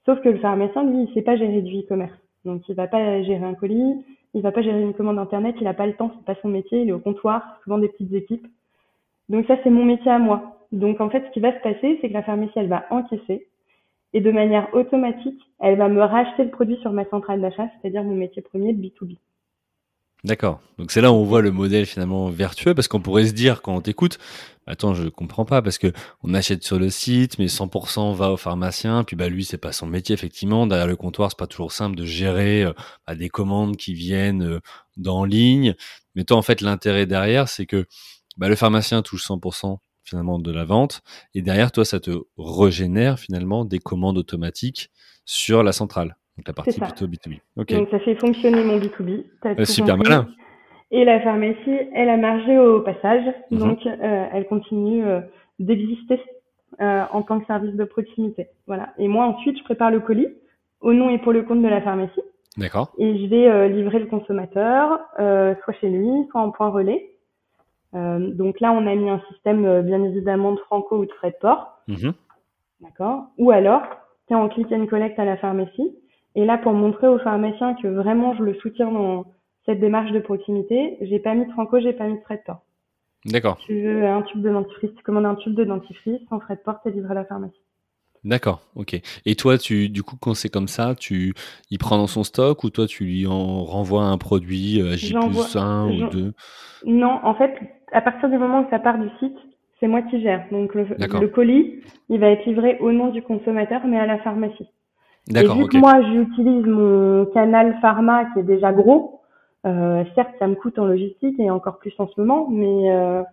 [0.06, 2.18] Sauf que le pharmacien, lui, il sait pas gérer du e-commerce.
[2.46, 4.04] Donc, il va pas gérer un colis,
[4.34, 6.50] il va pas gérer une commande internet, il a pas le temps, c'est pas son
[6.50, 8.48] métier, il est au comptoir, souvent des petites équipes.
[9.30, 10.58] Donc, ça, c'est mon métier à moi.
[10.72, 13.48] Donc, en fait, ce qui va se passer, c'est que la pharmacie, elle va encaisser.
[14.14, 18.04] Et de manière automatique, elle va me racheter le produit sur ma centrale d'achat, c'est-à-dire
[18.04, 19.18] mon métier premier de B2B.
[20.24, 20.62] D'accord.
[20.78, 23.62] Donc c'est là où on voit le modèle finalement vertueux parce qu'on pourrait se dire
[23.62, 24.20] quand on t'écoute,
[24.68, 25.92] attends, je comprends pas parce que
[26.24, 29.74] on achète sur le site, mais 100% va au pharmacien, puis bah lui c'est pas
[29.74, 30.66] son métier effectivement.
[30.66, 32.72] Derrière le comptoir, c'est pas toujours simple de gérer euh,
[33.06, 34.60] bah, des commandes qui viennent euh,
[34.96, 35.76] d'en ligne.
[36.16, 37.86] Mais toi en fait l'intérêt derrière, c'est que
[38.38, 41.02] bah, le pharmacien touche 100% finalement de la vente
[41.34, 44.90] et derrière toi ça te régénère finalement des commandes automatiques
[45.26, 46.16] sur la centrale.
[46.38, 47.40] Donc la partie plutôt B2B.
[47.56, 49.26] Donc ça fait fonctionner mon B2B.
[49.46, 50.28] Euh, super malin.
[50.92, 53.58] Et la pharmacie, elle a margé au passage, mhm.
[53.58, 55.22] donc euh, elle continue euh,
[55.60, 56.20] d'exister
[56.80, 58.48] en tant que service de proximité.
[58.66, 58.94] Voilà.
[58.98, 60.28] Et moi ensuite, je prépare le colis
[60.82, 62.22] au nom et pour le compte de la pharmacie.
[62.58, 62.92] D'accord.
[62.98, 67.12] Et je vais livrer le consommateur, soit chez lui, soit en point relais.
[67.94, 71.38] donc là, on a mis un système bien évidemment de franco ou de frais de
[71.40, 71.78] port.
[71.88, 72.14] Mhm.
[72.82, 73.28] D'accord.
[73.38, 73.84] Ou alors,
[74.30, 75.96] es en click and collect à la pharmacie
[76.36, 79.26] et là, pour montrer aux pharmaciens que vraiment je le soutiens dans
[79.66, 82.44] cette démarche de proximité, j'ai pas mis de franco, j'ai pas mis de frais de
[82.46, 82.62] port.
[83.26, 83.58] D'accord.
[83.66, 86.62] Tu veux un tube de dentifrice, tu commandes un tube de dentifrice sans frais de
[86.62, 87.62] port, t'es livré à la pharmacie.
[88.24, 89.00] D'accord, ok.
[89.26, 91.34] Et toi, tu, du coup, quand c'est comme ça, tu,
[91.70, 94.96] il prend dans son stock ou toi, tu lui en renvoies un produit à euh,
[94.96, 96.34] J plus 1 ou 2
[96.86, 97.54] Non, en fait,
[97.92, 99.38] à partir du moment où ça part du site,
[99.80, 100.46] c'est moi qui gère.
[100.52, 104.18] Donc le, le colis, il va être livré au nom du consommateur, mais à la
[104.20, 104.70] pharmacie.
[105.30, 109.22] Et vu que moi, j'utilise mon canal pharma qui est déjà gros,
[109.66, 113.24] euh, certes, ça me coûte en logistique et encore plus en ce moment, mais, euh,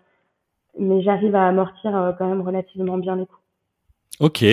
[0.78, 3.36] mais j'arrive à amortir euh, quand même relativement bien les coûts.
[4.20, 4.45] Ok.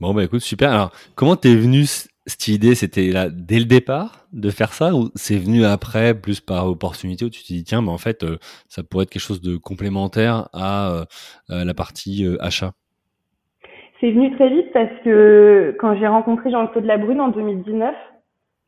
[0.00, 0.70] Bon, bah écoute, super.
[0.70, 1.86] Alors, comment t'es venu
[2.28, 6.40] cette idée, c'était là dès le départ de faire ça ou c'est venu après, plus
[6.40, 8.38] par opportunité où tu te dis tiens, mais en fait, euh,
[8.68, 11.04] ça pourrait être quelque chose de complémentaire à euh,
[11.48, 12.74] la partie euh, achat?
[14.00, 17.94] C'est venu très vite parce que quand j'ai rencontré Jean-Claude Labrune en 2019,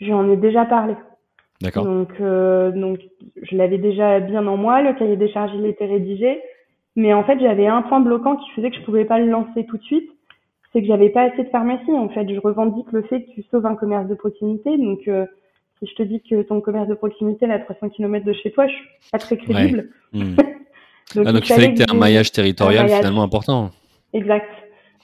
[0.00, 0.94] j'en ai déjà parlé.
[1.60, 1.84] D'accord.
[1.84, 3.00] Donc, donc
[3.42, 6.40] je l'avais déjà bien en moi, le cahier des charges il était rédigé,
[6.96, 9.66] mais en fait j'avais un point bloquant qui faisait que je pouvais pas le lancer
[9.66, 10.10] tout de suite
[10.72, 11.90] c'est que j'avais pas assez de pharmacie.
[11.90, 14.76] En fait, je revendique le fait que tu sauves un commerce de proximité.
[14.78, 15.26] Donc, euh,
[15.78, 18.50] si je te dis que ton commerce de proximité est à 300 km de chez
[18.52, 19.90] toi, je suis pas très crédible.
[20.12, 20.34] Hmm.
[21.14, 23.70] donc, ah, donc, il fallait que tu aies un maillage territorial finalement important.
[24.12, 24.48] Exact.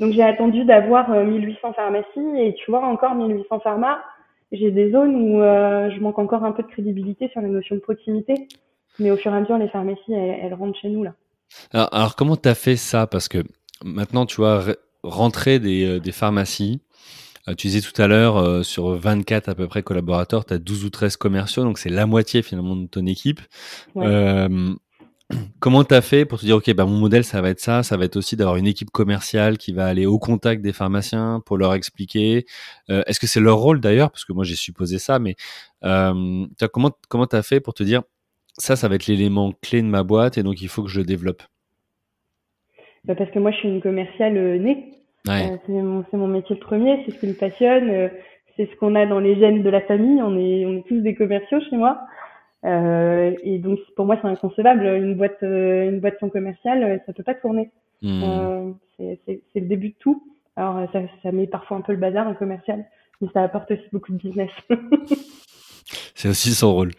[0.01, 3.99] Donc, j'ai attendu d'avoir 1800 euh, pharmacies et tu vois, encore 1800 pharma,
[4.53, 7.75] j'ai des zones où euh, je manque encore un peu de crédibilité sur la notion
[7.75, 8.35] de proximité.
[8.99, 11.15] Mais au fur et à mesure, les pharmacies, elles, elles rentrent chez nous là.
[11.73, 13.07] Alors, alors comment tu as fait ça?
[13.07, 13.39] Parce que
[13.85, 14.63] maintenant, tu vois,
[15.03, 16.81] rentrer des, euh, des pharmacies.
[17.49, 20.59] Euh, tu disais tout à l'heure, euh, sur 24 à peu près collaborateurs, tu as
[20.59, 23.41] 12 ou 13 commerciaux, donc c'est la moitié finalement de ton équipe.
[25.61, 27.83] Comment tu as fait pour te dire, OK, bah, mon modèle, ça va être ça,
[27.83, 31.43] ça va être aussi d'avoir une équipe commerciale qui va aller au contact des pharmaciens
[31.45, 32.45] pour leur expliquer.
[32.89, 34.11] Est-ce que c'est leur rôle d'ailleurs?
[34.11, 35.35] Parce que moi, j'ai supposé ça, mais
[35.85, 38.03] euh, comment comment tu as fait pour te dire,
[38.59, 41.01] ça, ça va être l'élément clé de ma boîte et donc il faut que je
[41.01, 41.43] le développe?
[43.07, 44.93] Bah, parce que moi, je suis une commerciale euh, née.
[45.29, 48.09] Euh, c'est mon, mon, métier premier, c'est ce qui me passionne, euh,
[48.57, 50.21] c'est ce qu'on a dans les gènes de la famille.
[50.23, 51.99] On est, on est tous des commerciaux chez moi.
[52.67, 54.85] Euh, et donc, pour moi, c'est inconcevable.
[54.85, 57.71] Une boîte, une boîte sans commercial, ça peut pas tourner.
[58.03, 58.75] Hmm.
[58.99, 60.23] c'est le début de tout.
[60.57, 62.85] Alors, ça, ça met parfois un peu le bazar, un commercial,
[63.21, 64.51] mais ça apporte aussi beaucoup de business.
[66.15, 66.93] c'est aussi son rôle.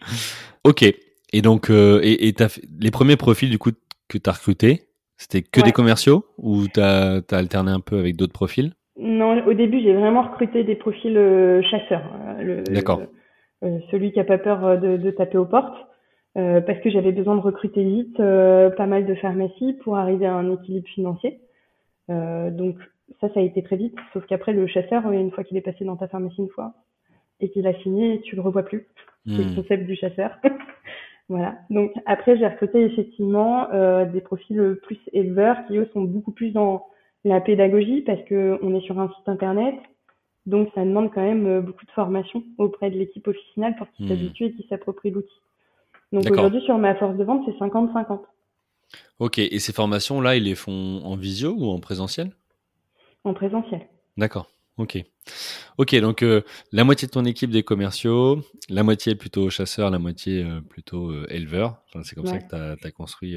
[0.64, 0.84] Ok.
[1.32, 2.34] Et donc, et,
[2.80, 3.70] les premiers profils du coup
[4.08, 4.88] que tu as recrutés,
[5.18, 8.72] c'était que des commerciaux ou tu as, alterné un peu avec d'autres profils?
[8.98, 12.02] Non, au début, j'ai vraiment recruté des profils euh, chasseurs.
[12.40, 13.02] Euh, D'accord.
[13.64, 15.76] Euh, celui qui a pas peur de, de taper aux portes.
[16.34, 20.52] parce que j'avais besoin de recruter vite pas mal de pharmacies pour arriver à un
[20.52, 21.40] équilibre financier.
[22.08, 22.76] donc
[23.20, 23.96] ça, ça a été très vite.
[24.12, 26.74] Sauf qu'après, le chasseur, une fois qu'il est passé dans ta pharmacie une fois
[27.40, 28.86] et qu'il a signé, tu le revois plus.
[29.26, 29.56] C'est le hmm.
[29.56, 30.38] concept du chasseur.
[31.30, 31.58] Voilà.
[31.68, 36.52] Donc après, j'ai recruté effectivement euh, des profils plus éleveurs qui eux sont beaucoup plus
[36.52, 36.86] dans
[37.22, 39.74] la pédagogie parce que on est sur un site internet,
[40.46, 44.06] donc ça demande quand même euh, beaucoup de formation auprès de l'équipe officinale pour qu'ils
[44.06, 44.08] mmh.
[44.08, 45.40] s'habituent et qu'ils s'approprient l'outil.
[46.12, 48.20] Donc aujourd'hui sur ma force de vente, c'est 50-50.
[49.18, 49.38] Ok.
[49.38, 52.32] Et ces formations là, ils les font en visio ou en présentiel?
[53.24, 53.86] En présentiel.
[54.16, 54.50] D'accord.
[54.78, 55.02] Ok.
[55.76, 59.98] Ok, donc euh, la moitié de ton équipe des commerciaux, la moitié plutôt chasseur, la
[59.98, 61.82] moitié euh, plutôt euh, éleveur.
[62.04, 63.36] c'est comme ça que tu as, construit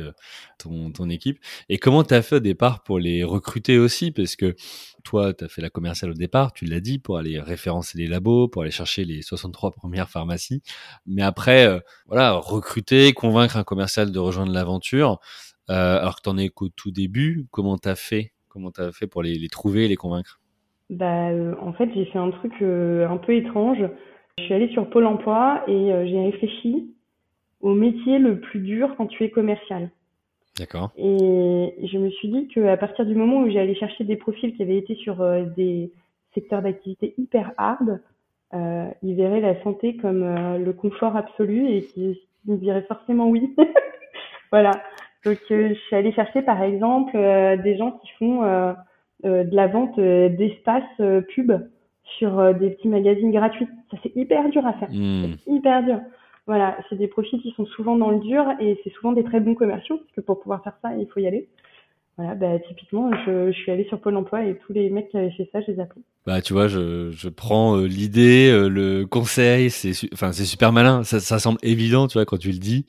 [0.59, 1.39] ton, ton, équipe.
[1.67, 4.11] Et comment tu as fait au départ pour les recruter aussi?
[4.11, 4.55] Parce que
[5.03, 8.07] toi, tu as fait la commerciale au départ, tu l'as dit, pour aller référencer les
[8.07, 10.61] labos, pour aller chercher les 63 premières pharmacies.
[11.07, 15.19] Mais après, voilà, recruter, convaincre un commercial de rejoindre l'aventure,
[15.67, 18.33] alors que tu en es qu'au tout début, comment tu as fait?
[18.47, 20.40] Comment tu as fait pour les, les trouver les convaincre?
[20.91, 23.79] Bah, euh, en fait, j'ai fait un truc euh, un peu étrange.
[24.37, 26.93] Je suis allée sur Pôle emploi et euh, j'ai réfléchi
[27.61, 29.89] au métier le plus dur quand tu es commercial.
[30.57, 30.91] D'accord.
[30.97, 34.61] Et je me suis dit qu'à partir du moment où j'allais chercher des profils qui
[34.61, 35.23] avaient été sur
[35.55, 35.93] des
[36.35, 38.01] secteurs d'activité hyper hard,
[38.53, 40.23] euh, ils verraient la santé comme
[40.57, 42.17] le confort absolu et qu'ils
[42.47, 43.55] me diraient forcément oui.
[44.51, 44.71] voilà.
[45.23, 48.43] Donc, je suis allée chercher, par exemple, des gens qui font
[49.23, 51.51] de la vente euh, d'espaces euh, pub
[52.17, 53.67] sur des petits magazines gratuits.
[53.89, 54.89] Ça, c'est hyper dur à faire.
[54.91, 55.35] Hmm.
[55.47, 55.99] hyper dur.
[56.45, 59.39] Voilà, c'est des profils qui sont souvent dans le dur et c'est souvent des très
[59.39, 61.47] bons commerciaux parce que pour pouvoir faire ça, il faut y aller.
[62.17, 65.17] Voilà, bah, typiquement, je, je, suis allée sur Pôle emploi et tous les mecs qui
[65.17, 66.03] avaient fait ça, je les ai appelés.
[66.27, 70.71] Bah, tu vois, je, je prends euh, l'idée, euh, le conseil, c'est enfin c'est super
[70.71, 71.03] malin.
[71.03, 72.85] Ça, ça semble évident, tu vois, quand tu le dis.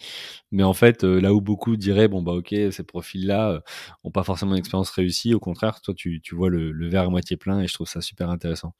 [0.50, 3.62] Mais en fait, euh, là où beaucoup diraient, bon bah ok, ces profils-là
[4.04, 5.32] ont pas forcément une expérience réussie.
[5.34, 7.88] Au contraire, toi, tu, tu vois le, le verre à moitié plein et je trouve
[7.88, 8.74] ça super intéressant.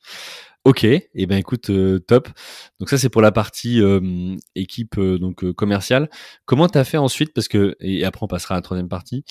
[0.65, 2.29] Ok, et eh ben écoute, euh, top.
[2.79, 6.09] Donc ça c'est pour la partie euh, équipe euh, donc commerciale.
[6.45, 9.25] Comment t'as fait ensuite parce que et après on passera à la troisième partie.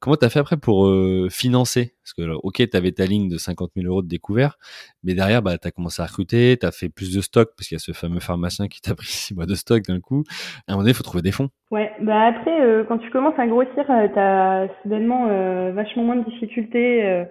[0.00, 0.88] comment t'as fait après pour
[1.30, 1.96] financer?
[2.04, 4.08] Parce que ok, t'avais ta ligne de 50 000 euros de
[4.42, 4.58] découvert,
[5.02, 7.80] mais derrière bah t'as commencé à recruter, t'as fait plus de stock parce qu'il y
[7.80, 10.24] a ce fameux pharmacien qui t'a pris six mois de stock d'un coup.
[10.66, 11.48] À un moment donné, il faut trouver des fonds.
[11.70, 15.26] Ouais, bah après quand tu commences à grossir, t'as soudainement
[15.72, 17.26] vachement moins de difficultés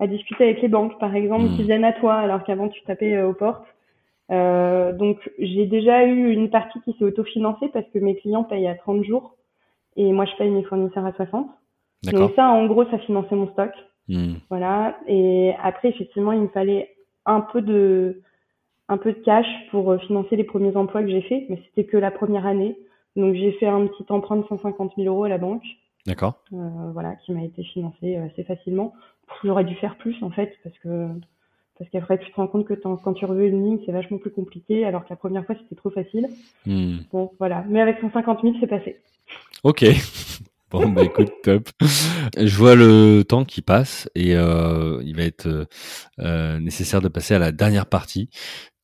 [0.00, 1.66] à discuter avec les banques, par exemple, qui hmm.
[1.66, 3.66] viennent à toi alors qu'avant tu tapais euh, aux portes.
[4.30, 8.66] Euh, donc j'ai déjà eu une partie qui s'est autofinancée parce que mes clients payent
[8.66, 9.36] à 30 jours
[9.96, 11.46] et moi je paye mes fournisseurs à 60.
[12.04, 13.70] Donc ça, en gros, ça finançait mon stock.
[14.08, 14.34] Hmm.
[14.50, 14.98] Voilà.
[15.06, 16.94] Et après, effectivement, il me fallait
[17.26, 18.20] un peu de
[18.88, 21.88] un peu de cash pour euh, financer les premiers emplois que j'ai faits, mais c'était
[21.88, 22.76] que la première année.
[23.16, 25.64] Donc j'ai fait un petit emprunt de 150 000 euros à la banque.
[26.06, 26.42] D'accord.
[26.52, 28.92] Euh, voilà, qui m'a été financé assez facilement.
[29.42, 31.08] J'aurais dû faire plus en fait, parce que
[31.78, 34.30] parce qu'après tu te rends compte que quand tu reveux une ligne, c'est vachement plus
[34.30, 36.28] compliqué, alors que la première fois c'était trop facile.
[36.66, 36.98] Hmm.
[37.10, 37.64] Bon, voilà.
[37.68, 39.00] Mais avec 150 000, c'est passé.
[39.62, 39.84] Ok.
[40.74, 41.68] Bon, bah écoute, top.
[42.36, 45.66] Je vois le temps qui passe et euh, il va être
[46.18, 48.28] euh, nécessaire de passer à la dernière partie.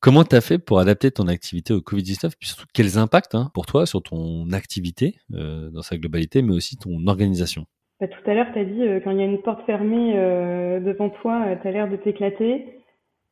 [0.01, 3.51] Comment tu as fait pour adapter ton activité au Covid-19 Puis surtout, quels impacts hein,
[3.53, 7.65] pour toi sur ton activité euh, dans sa globalité, mais aussi ton organisation?
[7.99, 10.13] Bah, Tout à l'heure, tu as dit, euh, quand il y a une porte fermée
[10.15, 12.79] euh, devant toi, tu as l'air de t'éclater.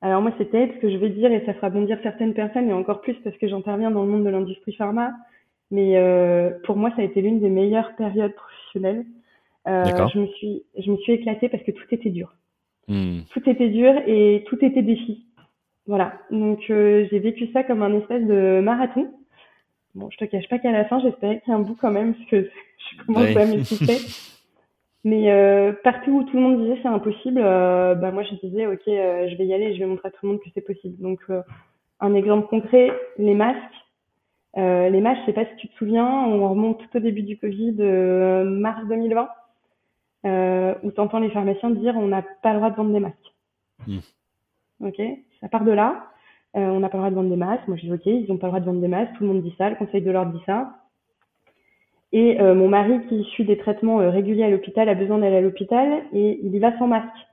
[0.02, 2.70] Alors moi, c'est peut-être ce que je vais dire et ça fera bondir certaines personnes
[2.70, 5.12] et encore plus parce que j'interviens dans le monde de l'industrie pharma.
[5.72, 6.00] Mais
[6.66, 8.34] pour moi, ça a été l'une des meilleures périodes
[8.70, 9.06] professionnelles.
[9.66, 12.34] je me suis, je me suis éclatée parce que tout était dur.
[12.88, 13.20] Hmm.
[13.32, 15.26] Tout était dur et tout était défi.
[15.90, 19.12] Voilà, donc euh, j'ai vécu ça comme un espèce de marathon.
[19.96, 21.90] Bon, je te cache pas qu'à la fin, j'espérais qu'il y ait un bout quand
[21.90, 22.50] même, parce que
[22.92, 23.98] je commence à m'étouffer.
[25.04, 28.68] Mais euh, partout où tout le monde disait c'est impossible, euh, bah moi je disais
[28.68, 31.02] ok, je vais y aller, je vais montrer à tout le monde que c'est possible.
[31.02, 31.22] Donc
[32.00, 33.58] un exemple concret, les masques.
[34.56, 37.38] Les masques, je sais pas si tu te souviens, on remonte tout au début du
[37.38, 37.76] Covid,
[38.46, 39.30] mars 2020,
[40.84, 43.34] où tu entends les pharmaciens dire on n'a pas le droit de vendre des masques.
[43.88, 44.00] Mmh.
[44.82, 45.02] Ok,
[45.42, 46.10] ça part de là.
[46.56, 47.68] Euh, on n'a pas le droit de vendre des masques.
[47.68, 49.14] Moi, je dis OK, ils n'ont pas le droit de vendre des masques.
[49.18, 49.70] Tout le monde dit ça.
[49.70, 50.76] Le Conseil de l'ordre dit ça.
[52.12, 55.38] Et euh, mon mari, qui suit des traitements euh, réguliers à l'hôpital, a besoin d'aller
[55.38, 57.28] à l'hôpital et il y va sans masque.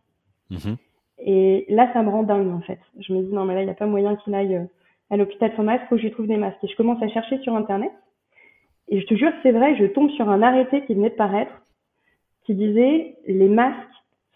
[0.51, 0.77] Mhm.
[1.19, 2.79] Et là, ça me rend dingue, en fait.
[3.01, 4.69] Je me dis, non, mais là, il n'y a pas moyen qu'il aille
[5.11, 5.85] à l'hôpital masque.
[5.89, 6.63] Faut que je lui trouve des masques.
[6.63, 7.93] Et je commence à chercher sur Internet.
[8.89, 11.53] Et je te jure, c'est vrai, je tombe sur un arrêté qui venait de paraître
[12.45, 13.77] qui disait les masques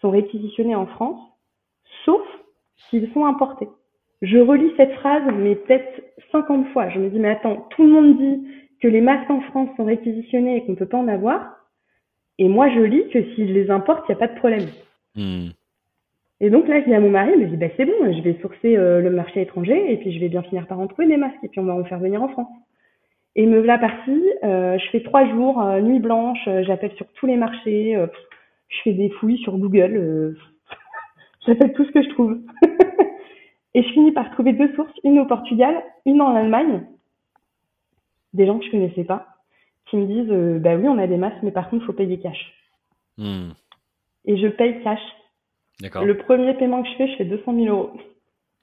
[0.01, 1.21] sont réquisitionnés en France,
[2.03, 2.21] sauf
[2.89, 3.69] s'ils sont importés.
[4.21, 6.89] Je relis cette phrase, mais peut-être 50 fois.
[6.89, 8.47] Je me dis, mais attends, tout le monde dit
[8.81, 11.55] que les masques en France sont réquisitionnés et qu'on ne peut pas en avoir.
[12.37, 14.69] Et moi, je lis que s'ils les importent, il n'y a pas de problème.
[15.15, 15.49] Hmm.
[16.41, 18.21] Et donc là, je dis à mon mari, mais je dis, bah, c'est bon, je
[18.21, 21.07] vais sourcer euh, le marché étranger et puis je vais bien finir par en trouver
[21.07, 22.49] des masques et puis on va en faire venir en France.
[23.35, 27.27] Et me voilà partie, euh, je fais trois jours, euh, nuit blanche, j'appelle sur tous
[27.27, 27.95] les marchés,
[28.67, 30.35] je fais des fouilles sur Google,
[31.45, 32.39] j'appelle tout ce que je trouve.
[33.73, 36.83] Et je finis par trouver deux sources, une au Portugal, une en Allemagne,
[38.33, 39.27] des gens que je connaissais pas,
[39.85, 41.93] qui me disent euh, bah oui, on a des masques, mais par contre, il faut
[41.93, 42.53] payer cash.
[43.17, 43.51] Hmm.
[44.25, 44.99] Et je paye cash.
[45.79, 46.05] D'accord.
[46.05, 47.91] Le premier paiement que je fais, je fais 200 000 euros.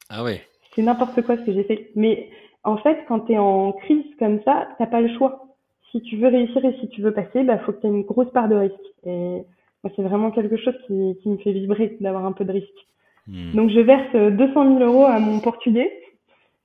[0.09, 0.43] Ah ouais.
[0.75, 1.91] C'est n'importe quoi ce que j'ai fait.
[1.97, 2.29] Mais
[2.65, 5.47] en fait, quand tu es en crise comme ça, t'as pas le choix.
[5.91, 8.03] Si tu veux réussir et si tu veux passer, bah faut que tu aies une
[8.03, 8.75] grosse part de risque.
[9.05, 9.43] Et
[9.83, 12.87] moi, c'est vraiment quelque chose qui, qui me fait vibrer d'avoir un peu de risque.
[13.27, 13.53] Hmm.
[13.53, 15.91] Donc je verse 200 000 euros à mon portugais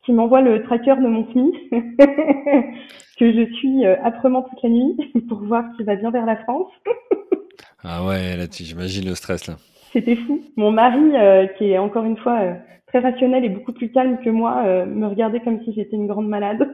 [0.06, 1.52] qui m'envoie le tracker de mon SMI
[3.18, 4.98] que je suis euh, âprement toute la nuit
[5.30, 6.72] pour voir s'il va bien vers la France.
[7.84, 9.56] ah ouais, là j'imagine le stress là.
[9.94, 10.42] C'était fou.
[10.58, 12.54] Mon mari, euh, qui est encore une fois euh,
[12.88, 16.28] très rationnel et beaucoup plus calme que moi, me regardait comme si j'étais une grande
[16.28, 16.74] malade.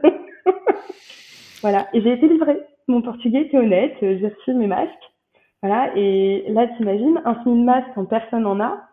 [1.62, 2.58] voilà, et j'ai été livrée.
[2.88, 4.90] Mon portugais était honnête, j'ai reçu mes masques.
[5.62, 8.90] Voilà, et là t'imagines, un SMI de masque quand personne en a,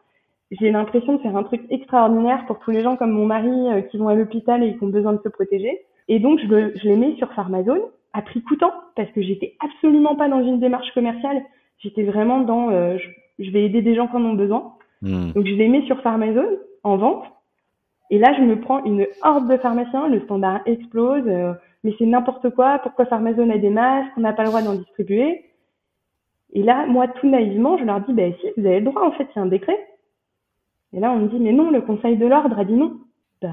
[0.51, 3.81] j'ai l'impression de faire un truc extraordinaire pour tous les gens comme mon mari euh,
[3.81, 5.81] qui vont à l'hôpital et qui ont besoin de se protéger.
[6.07, 7.81] Et donc, je, le, je les mets sur Pharmazone
[8.13, 11.43] à prix coûtant parce que j'étais absolument pas dans une démarche commerciale.
[11.79, 13.07] J'étais vraiment dans euh, je,
[13.43, 14.73] vais aider des gens qui en ont besoin.
[15.01, 15.31] Hmm.
[15.31, 17.23] Donc, je les mets sur Pharmazone en vente.
[18.09, 20.07] Et là, je me prends une horde de pharmaciens.
[20.07, 21.27] Le standard explose.
[21.27, 22.79] Euh, mais c'est n'importe quoi.
[22.79, 24.11] Pourquoi Pharmazone a des masques?
[24.17, 25.45] On n'a pas le droit d'en distribuer.
[26.53, 29.11] Et là, moi, tout naïvement, je leur dis, ben si, vous avez le droit, en
[29.11, 29.77] fait, c'est un décret.
[30.93, 32.97] Et là, on me dit, mais non, le Conseil de l'ordre a dit non.
[33.41, 33.49] Bah,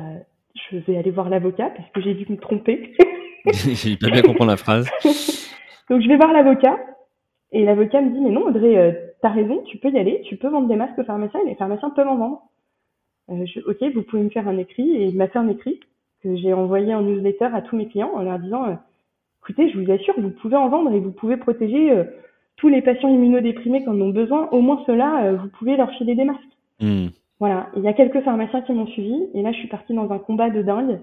[0.55, 2.95] je vais aller voir l'avocat parce que j'ai dû me tromper.
[3.45, 4.89] j'ai pas bien compris la phrase.
[5.91, 6.79] Donc, je vais voir l'avocat.
[7.53, 10.37] Et l'avocat me dit, mais non, Audrey, euh, t'as raison, tu peux y aller, tu
[10.37, 12.43] peux vendre des masques aux pharmaciens et les pharmaciens peuvent en vendre.
[13.31, 14.97] Euh, je, ok, vous pouvez me faire un écrit.
[14.97, 15.81] Et il m'a fait un écrit
[16.23, 18.75] que j'ai envoyé en newsletter à tous mes clients en leur disant, euh,
[19.43, 22.05] écoutez, je vous assure, vous pouvez en vendre et vous pouvez protéger euh,
[22.57, 24.49] tous les patients immunodéprimés qui en ont besoin.
[24.51, 26.41] Au moins ceux-là, vous pouvez leur filer des masques.
[26.81, 27.09] Hmm.
[27.41, 30.11] Voilà, il y a quelques pharmaciens qui m'ont suivi et là je suis partie dans
[30.13, 31.01] un combat de dingue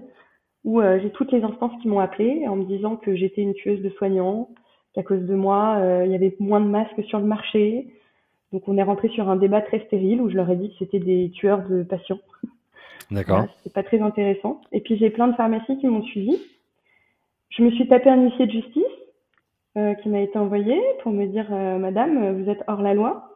[0.64, 3.82] où j'ai toutes les instances qui m'ont appelé en me disant que j'étais une tueuse
[3.82, 4.48] de soignants,
[4.94, 7.86] qu'à cause de moi il y avait moins de masques sur le marché.
[8.52, 10.76] Donc on est rentré sur un débat très stérile où je leur ai dit que
[10.78, 12.20] c'était des tueurs de patients.
[13.10, 13.46] D'accord.
[13.62, 14.60] c'est pas très intéressant.
[14.72, 16.38] Et puis j'ai plein de pharmacies qui m'ont suivi.
[17.50, 18.82] Je me suis tapé un huissier de justice
[19.76, 23.32] euh, qui m'a été envoyé pour me dire Madame, vous êtes hors la loi.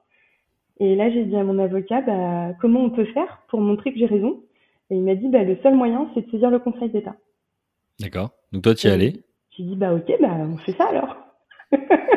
[0.78, 3.98] Et là, j'ai dit à mon avocat, bah, comment on peut faire pour montrer que
[3.98, 4.42] j'ai raison?
[4.90, 7.16] Et il m'a dit, bah, le seul moyen, c'est de saisir le Conseil d'État.
[7.98, 8.30] D'accord.
[8.52, 9.22] Donc toi, tu y es allé?
[9.56, 11.16] J'ai dit, bah ok, bah on fait ça alors.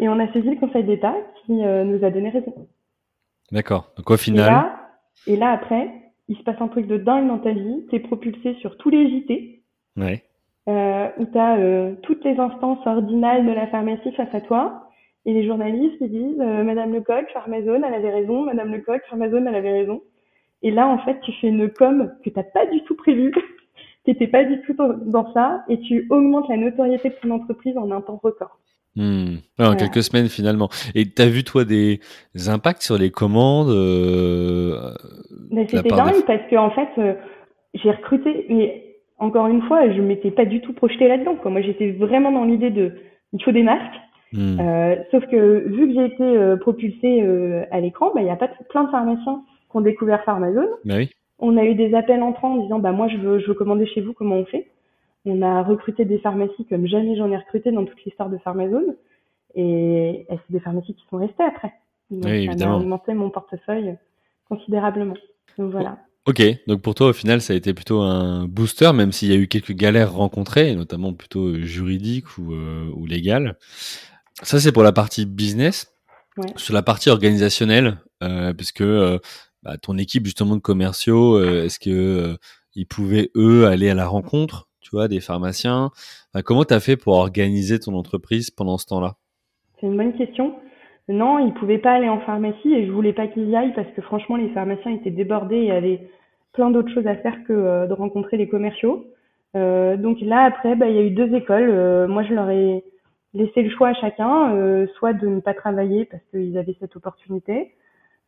[0.00, 2.54] et on a saisi le Conseil d'État qui euh, nous a donné raison.
[3.52, 3.90] D'accord.
[3.96, 4.70] Donc au final.
[5.26, 5.90] Et là, après,
[6.28, 7.86] il se passe un truc de dingue dans ta vie.
[7.90, 9.62] Tu es propulsé sur tous les JT.
[9.96, 10.22] Ouais.
[10.68, 14.90] Euh, où tu as euh, toutes les instances ordinales de la pharmacie face à toi.
[15.24, 18.42] Et les journalistes ils disent euh, Madame Lecoq, Pharmazone, elle avait raison.
[18.42, 20.02] Madame Lecoq, Pharmazone, elle avait raison.
[20.62, 23.32] Et là, en fait, tu fais une com que t'as pas du tout prévue.
[24.04, 27.90] T'étais pas du tout dans ça et tu augmentes la notoriété de ton entreprise en
[27.90, 28.58] un temps record.
[28.96, 29.36] Hmm.
[29.60, 30.68] en quelques semaines finalement.
[30.94, 32.00] Et tu as vu toi des
[32.48, 34.92] impacts sur les commandes euh,
[35.68, 37.14] C'était dingue parce que en fait, euh,
[37.74, 41.36] j'ai recruté, mais encore une fois, je m'étais pas du tout projeté là-dedans.
[41.44, 42.92] Moi, j'étais vraiment dans l'idée de
[43.32, 44.00] il faut des masques.
[44.32, 44.58] Hmm.
[44.60, 47.24] Euh, sauf que vu que j'ai été euh, propulsée
[47.70, 50.68] à l'écran, bah, il y a pas plein de pharmaciens qui ont découvert Pharmazone.
[50.84, 51.10] Oui.
[51.38, 53.86] On a eu des appels entrants en disant bah moi je veux je veux commander
[53.86, 54.66] chez vous, comment on fait?
[55.24, 58.96] On a recruté des pharmacies comme jamais j'en ai recruté dans toute l'histoire de Pharmazone.
[59.54, 61.72] Et, et c'est des pharmacies qui sont restées après.
[62.10, 63.96] Donc oui, ça a augmenté mon portefeuille
[64.48, 65.16] considérablement.
[65.58, 65.98] Donc voilà.
[66.26, 69.32] Ok, donc pour toi au final ça a été plutôt un booster, même s'il y
[69.32, 73.56] a eu quelques galères rencontrées, notamment plutôt juridiques ou, euh, ou légales.
[74.42, 75.94] Ça c'est pour la partie business.
[76.36, 76.52] Ouais.
[76.54, 79.18] Sur la partie organisationnelle, euh, puisque euh,
[79.64, 82.36] bah, ton équipe justement de commerciaux, euh, est-ce que euh,
[82.76, 85.90] ils pouvaient eux aller à la rencontre, tu vois, des pharmaciens
[86.44, 89.14] Comment tu as fait pour organiser ton entreprise pendant ce temps-là?
[89.80, 90.54] C'est une bonne question.
[91.08, 93.90] Non, ils pouvaient pas aller en pharmacie et je voulais pas qu'ils y aillent parce
[93.96, 96.08] que franchement les pharmaciens étaient débordés et avaient
[96.52, 99.06] plein d'autres choses à faire que euh, de rencontrer les commerciaux.
[99.56, 102.08] Euh, donc là après, bah, il y a eu deux écoles.
[102.08, 102.84] moi je leur ai
[103.34, 107.72] laissé le choix à chacun, soit de ne pas travailler parce qu'ils avaient cette opportunité,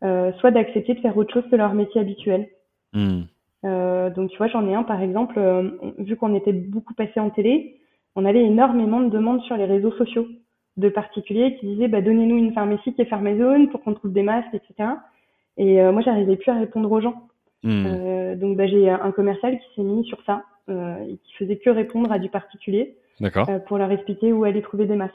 [0.03, 2.49] euh, soit d'accepter de faire autre chose que leur métier habituel.
[2.95, 3.23] Hmm.
[3.65, 7.21] Euh, donc tu vois, j'en ai un par exemple, euh, vu qu'on était beaucoup passé
[7.21, 7.77] en télé,
[8.17, 10.27] on avait énormément de demandes sur les réseaux sociaux
[10.77, 14.23] de particuliers qui disaient bah, donnez-nous une pharmacie qui est pharmazone pour qu'on trouve des
[14.23, 14.91] masques, etc.
[15.57, 17.29] Et euh, moi, j'arrivais plus à répondre aux gens.
[17.63, 17.85] Hmm.
[17.87, 21.69] Euh, donc bah, j'ai un commercial qui s'est mis sur ça et qui faisait que
[21.69, 22.95] répondre à du particulier
[23.67, 25.15] pour leur expliquer où aller trouver des masques.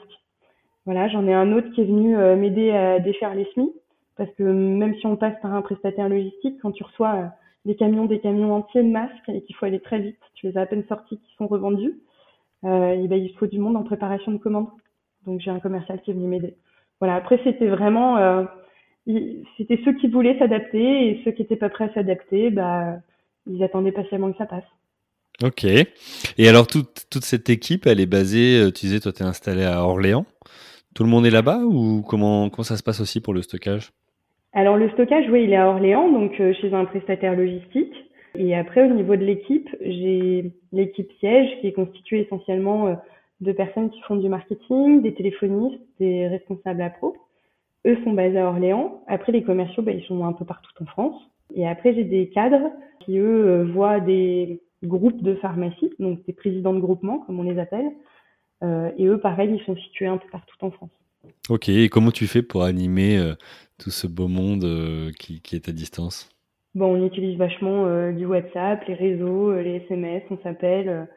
[0.84, 3.72] Voilà, j'en ai un autre qui est venu m'aider à défaire les SMI
[4.16, 7.26] parce que même si on passe par un prestataire logistique, quand tu reçois euh,
[7.66, 10.56] des camions, des camions entiers de masques et qu'il faut aller très vite, tu les
[10.56, 11.94] as à peine sortis qui sont revendus,
[12.64, 14.68] euh, ben il faut du monde en préparation de commande.
[15.26, 16.54] Donc j'ai un commercial qui est venu m'aider.
[17.00, 17.16] Voilà.
[17.16, 18.44] Après c'était vraiment, euh,
[19.56, 22.98] c'était ceux qui voulaient s'adapter et ceux qui étaient pas prêts à s'adapter, bah
[23.46, 24.64] ils attendaient patiemment que ça passe.
[25.42, 25.64] Ok.
[25.64, 28.60] Et alors toute toute cette équipe, elle est basée.
[28.60, 30.24] Euh, tu disais, toi, tu es installé à Orléans.
[30.94, 33.92] Tout le monde est là-bas ou comment comment ça se passe aussi pour le stockage?
[34.56, 37.92] Alors le stockage, oui, il est à Orléans, donc euh, chez un prestataire logistique.
[38.36, 42.94] Et après, au niveau de l'équipe, j'ai l'équipe siège qui est constituée essentiellement euh,
[43.42, 46.90] de personnes qui font du marketing, des téléphonistes, des responsables à.
[47.86, 49.02] Eux sont basés à Orléans.
[49.08, 51.20] Après, les commerciaux, bah, ils sont un peu partout en France.
[51.54, 56.32] Et après, j'ai des cadres qui, eux, euh, voient des groupes de pharmacies, donc des
[56.32, 57.90] présidents de groupement, comme on les appelle.
[58.62, 60.90] et eux, pareil, ils sont situés un peu partout en France.
[61.50, 63.18] Ok, et comment tu fais pour animer
[63.78, 66.30] tout ce beau monde euh, qui, qui, est à distance
[66.74, 71.08] Bon, on utilise vachement euh, du WhatsApp, les réseaux, euh, les SMS, on s'appelle.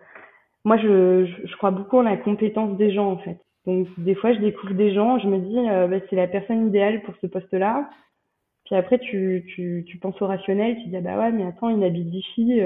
[0.64, 3.40] Moi, je, je, crois beaucoup en la compétence des gens, en fait.
[3.66, 7.02] Donc, des fois, je découvre des gens, je me dis, bah, c'est la personne idéale
[7.04, 7.90] pour ce poste-là.
[8.66, 11.70] Puis après, tu, tu, tu penses au rationnel, tu dis, ah bah ouais, mais attends,
[11.70, 12.62] il habite d'ici.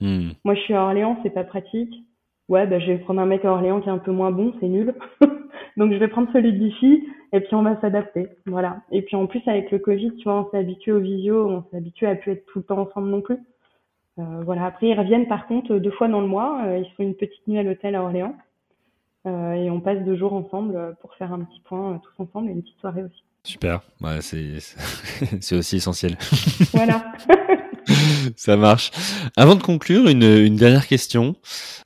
[0.00, 0.30] Hmm.
[0.44, 1.94] Moi, je suis à Orléans, c'est pas pratique.
[2.48, 4.54] Ouais, bah, je vais prendre un mec à Orléans qui est un peu moins bon,
[4.60, 4.94] c'est nul.
[5.76, 8.28] Donc, je vais prendre celui d'ici et puis on va s'adapter.
[8.46, 8.80] Voilà.
[8.90, 11.64] Et puis en plus avec le Covid, tu vois, on s'est habitué aux visio, on
[11.70, 13.38] s'est habitué à plus être tout le temps ensemble non plus.
[14.18, 14.64] Euh, voilà.
[14.64, 17.46] Après ils reviennent par contre deux fois dans le mois, euh, ils font une petite
[17.46, 18.34] nuit à l'hôtel à Orléans
[19.26, 22.52] euh, et on passe deux jours ensemble pour faire un petit point tous ensemble et
[22.52, 23.24] une petite soirée aussi.
[23.44, 23.80] Super.
[24.00, 24.58] Ouais, c'est
[25.40, 26.16] c'est aussi essentiel.
[26.72, 27.12] Voilà.
[28.36, 28.90] Ça marche.
[29.36, 31.34] Avant de conclure, une, une dernière question.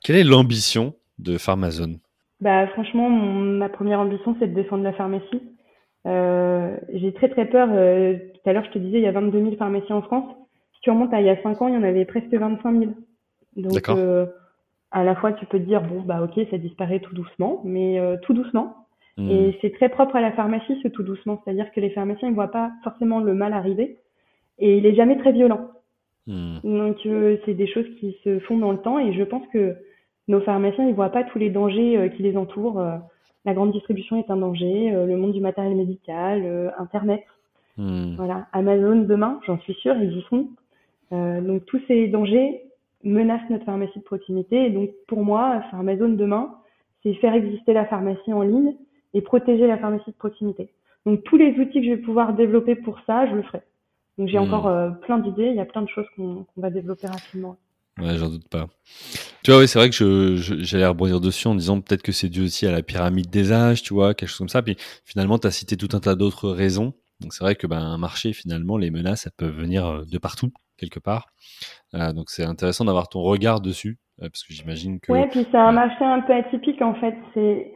[0.03, 1.99] Quelle est l'ambition de Pharmazone
[2.43, 5.41] bah franchement, ma première ambition, c'est de défendre la pharmacie.
[6.05, 7.69] Euh, j'ai très très peur.
[7.71, 10.29] Euh, tout à l'heure, je te disais, il y a 22 000 pharmacies en France.
[10.75, 12.79] Si tu remontes à il y a 5 ans, il y en avait presque 25
[12.79, 12.91] 000.
[13.55, 14.25] Donc, euh,
[14.91, 17.97] à la fois, tu peux te dire, bon, bah ok, ça disparaît tout doucement, mais
[18.23, 18.75] tout doucement.
[19.15, 19.29] Mmh.
[19.29, 21.41] Et c'est très propre à la pharmacie, ce tout doucement.
[21.43, 23.99] C'est-à-dire que les pharmaciens, ils voient pas forcément le mal arriver.
[24.59, 25.69] Et il est jamais très violent.
[26.27, 26.57] Mmh.
[26.65, 26.97] Donc,
[27.45, 28.99] c'est des choses qui se font dans le temps.
[28.99, 29.77] Et je pense que
[30.27, 32.79] nos pharmaciens, ils voient pas tous les dangers euh, qui les entourent.
[32.79, 32.97] Euh,
[33.45, 37.23] la grande distribution est un danger, euh, le monde du matériel médical, Internet.
[37.77, 38.15] Hmm.
[38.15, 40.47] Voilà, Amazon demain, j'en suis sûre, ils y sont.
[41.11, 42.61] donc tous ces dangers
[43.03, 44.65] menacent notre pharmacie de proximité.
[44.67, 46.55] Et donc pour moi, Pharmazone demain,
[47.01, 48.75] c'est faire exister la pharmacie en ligne
[49.13, 50.69] et protéger la pharmacie de proximité.
[51.05, 53.61] Donc tous les outils que je vais pouvoir développer pour ça, je le ferai.
[54.17, 54.43] Donc j'ai hmm.
[54.43, 57.57] encore euh, plein d'idées, il y a plein de choses qu'on va développer rapidement.
[57.99, 58.67] Ouais, j'en doute pas.
[59.43, 62.29] Tu vois, oui, c'est vrai que je, j'allais rebondir dessus en disant peut-être que c'est
[62.29, 64.61] dû aussi à la pyramide des âges, tu vois, quelque chose comme ça.
[64.61, 66.93] Puis finalement, tu as cité tout un tas d'autres raisons.
[67.19, 70.17] Donc c'est vrai que ben, un marché, finalement, les menaces, elles peuvent venir euh, de
[70.17, 71.27] partout, quelque part.
[71.93, 75.11] Euh, donc c'est intéressant d'avoir ton regard dessus, euh, parce que j'imagine que...
[75.11, 77.15] Ouais, puis c'est un marché un peu atypique, en fait.
[77.33, 77.73] C'est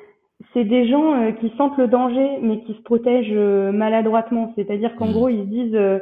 [0.53, 4.53] c'est des gens euh, qui sentent le danger, mais qui se protègent euh, maladroitement.
[4.55, 5.13] C'est-à-dire qu'en mmh.
[5.13, 5.99] gros, ils se disent, euh,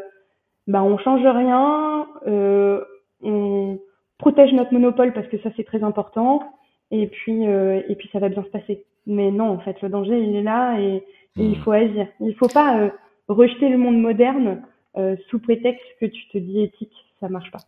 [0.67, 2.81] bah, on change rien, euh,
[3.21, 3.79] on
[4.17, 6.41] protège notre monopole parce que ça c'est très important,
[6.91, 8.85] et puis et puis ça va bien se passer.
[9.07, 11.03] Mais non, en fait, le danger il est là et,
[11.37, 11.55] il mmh.
[11.63, 12.07] faut agir.
[12.21, 12.91] Il faut pas
[13.27, 14.61] rejeter le monde moderne
[15.29, 17.59] sous prétexte que tu te dis éthique, ça marche pas.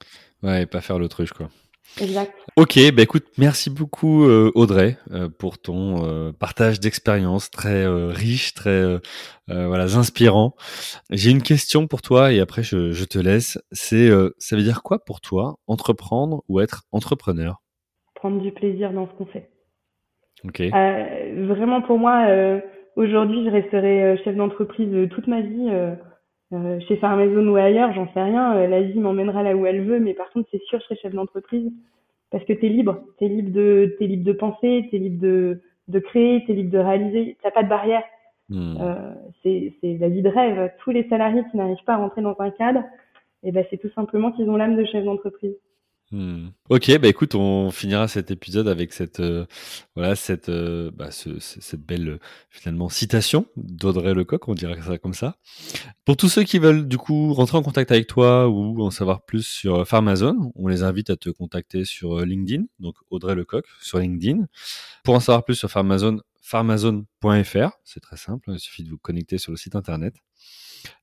[0.42, 1.50] Ouais, et pas faire l'autruche quoi.
[2.00, 2.34] Exact.
[2.56, 8.54] Ok, bah écoute, merci beaucoup euh, Audrey euh, pour ton euh, partage d'expérience très riche,
[8.54, 9.00] très
[9.48, 10.56] voilà inspirant.
[11.10, 13.58] J'ai une question pour toi et après je, je te laisse.
[13.72, 17.62] C'est ça veut dire quoi pour toi entreprendre ou être entrepreneur?
[18.16, 19.50] Prendre du plaisir dans ce qu'on fait.
[20.44, 20.62] Ok.
[20.62, 22.28] vraiment pour moi,
[22.96, 25.70] aujourd'hui je resterai chef d'entreprise toute ma vie.
[25.70, 25.96] Euh,
[26.52, 28.56] chez Farmason ou ailleurs, j'en sais rien.
[28.56, 30.96] Euh, la vie m'emmènera là où elle veut, mais par contre, c'est sûr, je serai
[30.96, 31.72] chef d'entreprise
[32.32, 33.02] parce que t'es libre.
[33.20, 36.78] T'es libre de, t'es libre de penser, t'es libre de, de créer, t'es libre de
[36.78, 37.38] réaliser.
[37.44, 38.04] T'as pas de barrière.
[38.50, 38.78] Hmm.
[38.80, 40.72] Euh, c'est, c'est la vie de rêve.
[40.80, 42.80] Tous les salariés qui n'arrivent pas à rentrer dans un cadre,
[43.44, 45.56] et eh ben, c'est tout simplement qu'ils ont l'âme de chef d'entreprise.
[46.12, 46.52] Hmm.
[46.70, 49.46] Ok, bah écoute, on finira cet épisode avec cette euh,
[49.94, 54.98] voilà cette euh, bah, ce, cette belle euh, finalement citation d'Audrey Lecoq, on dirait ça
[54.98, 55.36] comme ça.
[56.06, 59.26] Pour tous ceux qui veulent du coup rentrer en contact avec toi ou en savoir
[59.26, 64.00] plus sur Pharmazone, on les invite à te contacter sur LinkedIn, donc Audrey Lecoq sur
[64.00, 64.46] LinkedIn.
[65.04, 69.38] Pour en savoir plus sur Pharmazone, pharmazone.fr, c'est très simple, il suffit de vous connecter
[69.38, 70.16] sur le site internet.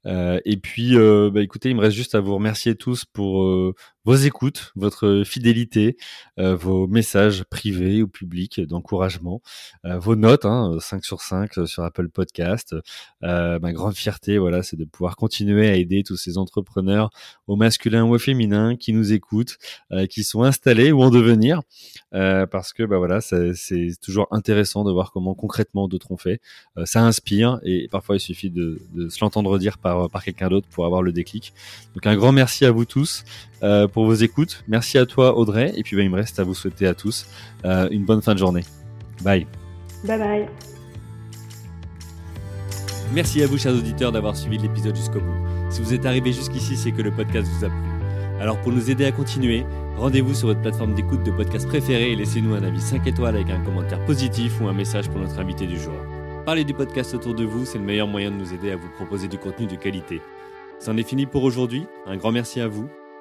[0.06, 3.44] Euh, et puis, euh, bah, écoutez, il me reste juste à vous remercier tous pour
[3.44, 3.74] euh,
[4.04, 5.96] vos écoutes, votre fidélité,
[6.36, 9.40] vos messages privés ou publics d'encouragement,
[9.84, 12.74] vos notes, hein, 5 sur 5 sur Apple Podcast.
[13.22, 17.10] ma grande fierté, voilà, c'est de pouvoir continuer à aider tous ces entrepreneurs,
[17.46, 19.58] au masculin ou au féminin, qui nous écoutent,
[20.10, 21.62] qui sont installés ou en devenir,
[22.10, 26.40] parce que bah voilà, c'est toujours intéressant de voir comment concrètement d'autres ont fait.
[26.84, 30.68] ça inspire et parfois il suffit de, de se l'entendre dire par, par quelqu'un d'autre
[30.68, 31.52] pour avoir le déclic.
[31.94, 33.24] Donc un grand merci à vous tous
[33.64, 34.62] euh, pour vos écoutes.
[34.68, 35.72] Merci à toi Audrey.
[35.76, 37.26] Et puis bah, il me reste à vous souhaiter à tous
[37.64, 38.62] euh, une bonne fin de journée.
[39.22, 39.46] Bye.
[40.04, 40.46] Bye bye.
[43.14, 45.46] Merci à vous chers auditeurs d'avoir suivi l'épisode jusqu'au bout.
[45.70, 47.78] Si vous êtes arrivé jusqu'ici, c'est que le podcast vous a plu.
[48.40, 49.64] Alors pour nous aider à continuer,
[49.96, 53.50] rendez-vous sur votre plateforme d'écoute de podcast préférée et laissez-nous un avis 5 étoiles avec
[53.50, 55.94] un commentaire positif ou un message pour notre invité du jour.
[56.44, 58.90] Parlez du podcast autour de vous, c'est le meilleur moyen de nous aider à vous
[58.90, 60.20] proposer du contenu de qualité.
[60.80, 62.90] C'en est fini pour aujourd'hui, un grand merci à vous